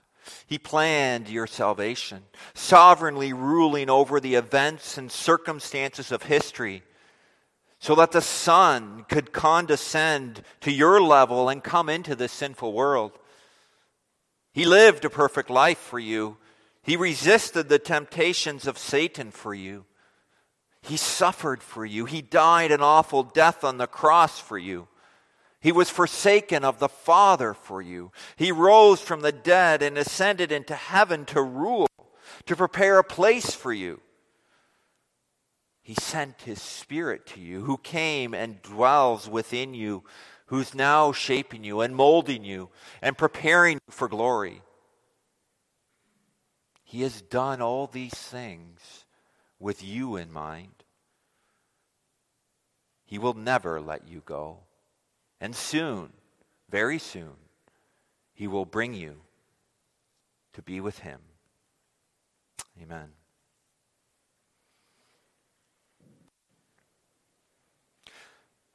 He 0.47 0.59
planned 0.59 1.29
your 1.29 1.47
salvation, 1.47 2.25
sovereignly 2.55 3.33
ruling 3.33 3.91
over 3.91 4.21
the 4.21 4.35
events 4.35 4.99
and 4.99 5.11
circumstances 5.11 6.13
of 6.13 6.23
history, 6.25 6.83
so 7.79 7.95
that 7.95 8.13
the 8.13 8.23
Son 8.23 9.05
could 9.09 9.33
condescend 9.33 10.43
to 10.63 10.73
your 10.73 11.01
level 11.01 11.49
and 11.49 11.63
come 11.63 11.89
into 11.89 12.15
this 12.17 12.33
sinful 12.33 12.73
world. 12.73 13.13
He 14.53 14.65
lived 14.65 15.05
a 15.05 15.11
perfect 15.11 15.51
life 15.51 15.79
for 15.79 15.99
you 15.99 16.37
he 16.89 16.97
resisted 16.97 17.69
the 17.69 17.79
temptations 17.79 18.67
of 18.67 18.79
Satan 18.79 19.31
for 19.31 19.53
you. 19.53 19.85
He 20.81 20.97
suffered 20.97 21.63
for 21.63 21.85
you. 21.85 22.07
He 22.07 22.23
died 22.23 22.71
an 22.71 22.81
awful 22.81 23.23
death 23.23 23.63
on 23.63 23.77
the 23.77 23.87
cross 23.87 24.39
for 24.39 24.57
you. 24.57 24.89
He 25.61 25.73
was 25.73 25.91
forsaken 25.91 26.65
of 26.65 26.79
the 26.79 26.89
Father 26.89 27.53
for 27.53 27.83
you. 27.83 28.13
He 28.37 28.53
rose 28.53 29.01
from 29.01 29.23
the 29.23 29.33
dead 29.33 29.83
and 29.83 29.99
ascended 29.99 30.53
into 30.53 30.75
heaven 30.75 31.25
to 31.27 31.43
rule, 31.43 31.89
to 32.47 32.55
prepare 32.55 32.99
a 32.99 33.05
place 33.05 33.55
for 33.55 33.73
you. 33.73 34.01
He 35.83 35.95
sent 35.95 36.43
His 36.43 36.63
Spirit 36.63 37.27
to 37.29 37.41
you, 37.41 37.63
who 37.63 37.79
came 37.79 38.35
and 38.35 38.63
dwells 38.63 39.29
within 39.29 39.75
you, 39.75 40.05
who's 40.47 40.75
now 40.75 41.13
shaping 41.13 41.65
you 41.65 41.81
and 41.81 41.97
molding 41.97 42.45
you 42.45 42.69
and 43.03 43.19
preparing 43.19 43.79
you 43.87 43.93
for 43.93 44.07
glory. 44.07 44.63
He 46.85 47.03
has 47.03 47.21
done 47.21 47.61
all 47.61 47.87
these 47.87 48.15
things 48.15 49.07
with 49.59 49.83
you 49.83 50.17
in 50.17 50.33
mind. 50.33 50.85
He 53.05 53.19
will 53.19 53.35
never 53.35 53.81
let 53.81 54.07
you 54.07 54.23
go. 54.25 54.61
And 55.41 55.55
soon, 55.55 56.13
very 56.71 56.99
soon, 56.99 57.37
He 58.35 58.47
will 58.47 58.65
bring 58.65 58.95
you 58.95 59.17
to 60.55 60.63
be 60.63 60.81
with 60.81 61.01
Him. 61.01 61.21
Amen. 62.83 63.09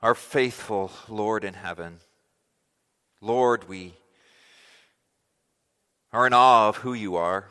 Our 0.01 0.15
faithful 0.15 0.91
Lord 1.07 1.45
in 1.45 1.53
heaven, 1.53 1.99
Lord, 3.21 3.69
we 3.69 3.93
are 6.11 6.27
in 6.27 6.33
awe 6.33 6.67
of 6.67 6.77
who 6.77 6.93
you 6.93 7.15
are. 7.15 7.45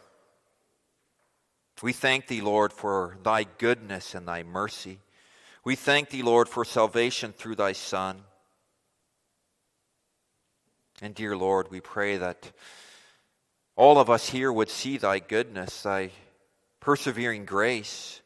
We 1.82 1.92
thank 1.92 2.28
thee, 2.28 2.42
Lord, 2.42 2.72
for 2.72 3.16
thy 3.24 3.44
goodness 3.44 4.14
and 4.14 4.28
thy 4.28 4.42
mercy. 4.42 5.00
We 5.64 5.74
thank 5.74 6.10
thee, 6.10 6.22
Lord, 6.22 6.48
for 6.48 6.64
salvation 6.64 7.32
through 7.32 7.56
thy 7.56 7.72
Son. 7.72 8.22
And 11.03 11.16
dear 11.16 11.36
Lord, 11.36 11.68
we 11.68 11.80
pray 11.80 12.16
that 12.16 12.53
all 13.74 13.98
of 13.98 14.09
us 14.09 14.28
here 14.28 14.53
would 14.53 14.70
see 14.70 14.98
thy 14.98 15.18
goodness, 15.18 15.82
thy 15.82 16.12
persevering 16.78 17.44
grace. 17.44 18.20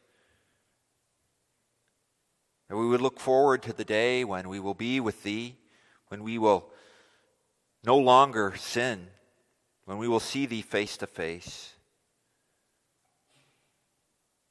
That 2.69 2.77
we 2.77 2.85
would 2.85 3.01
look 3.01 3.19
forward 3.19 3.63
to 3.63 3.73
the 3.73 3.83
day 3.83 4.23
when 4.23 4.47
we 4.47 4.59
will 4.59 4.75
be 4.75 4.99
with 4.99 5.23
thee, 5.23 5.55
when 6.09 6.21
we 6.21 6.37
will 6.37 6.69
no 7.83 7.97
longer 7.97 8.53
sin, 8.55 9.07
when 9.85 9.97
we 9.97 10.07
will 10.07 10.19
see 10.19 10.45
thee 10.45 10.61
face 10.61 10.97
to 10.97 11.07
face. 11.07 11.73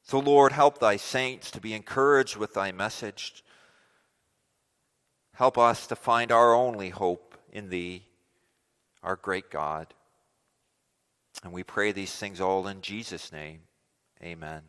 So, 0.02 0.18
Lord, 0.18 0.50
help 0.50 0.80
thy 0.80 0.96
saints 0.96 1.52
to 1.52 1.60
be 1.60 1.74
encouraged 1.74 2.36
with 2.36 2.54
thy 2.54 2.72
message. 2.72 3.44
Help 5.34 5.56
us 5.56 5.86
to 5.86 5.94
find 5.94 6.32
our 6.32 6.52
only 6.54 6.90
hope 6.90 7.36
in 7.52 7.68
thee, 7.68 8.02
our 9.06 9.16
great 9.16 9.50
God. 9.50 9.94
And 11.44 11.52
we 11.52 11.62
pray 11.62 11.92
these 11.92 12.14
things 12.14 12.40
all 12.40 12.66
in 12.66 12.82
Jesus' 12.82 13.30
name. 13.32 13.60
Amen. 14.22 14.62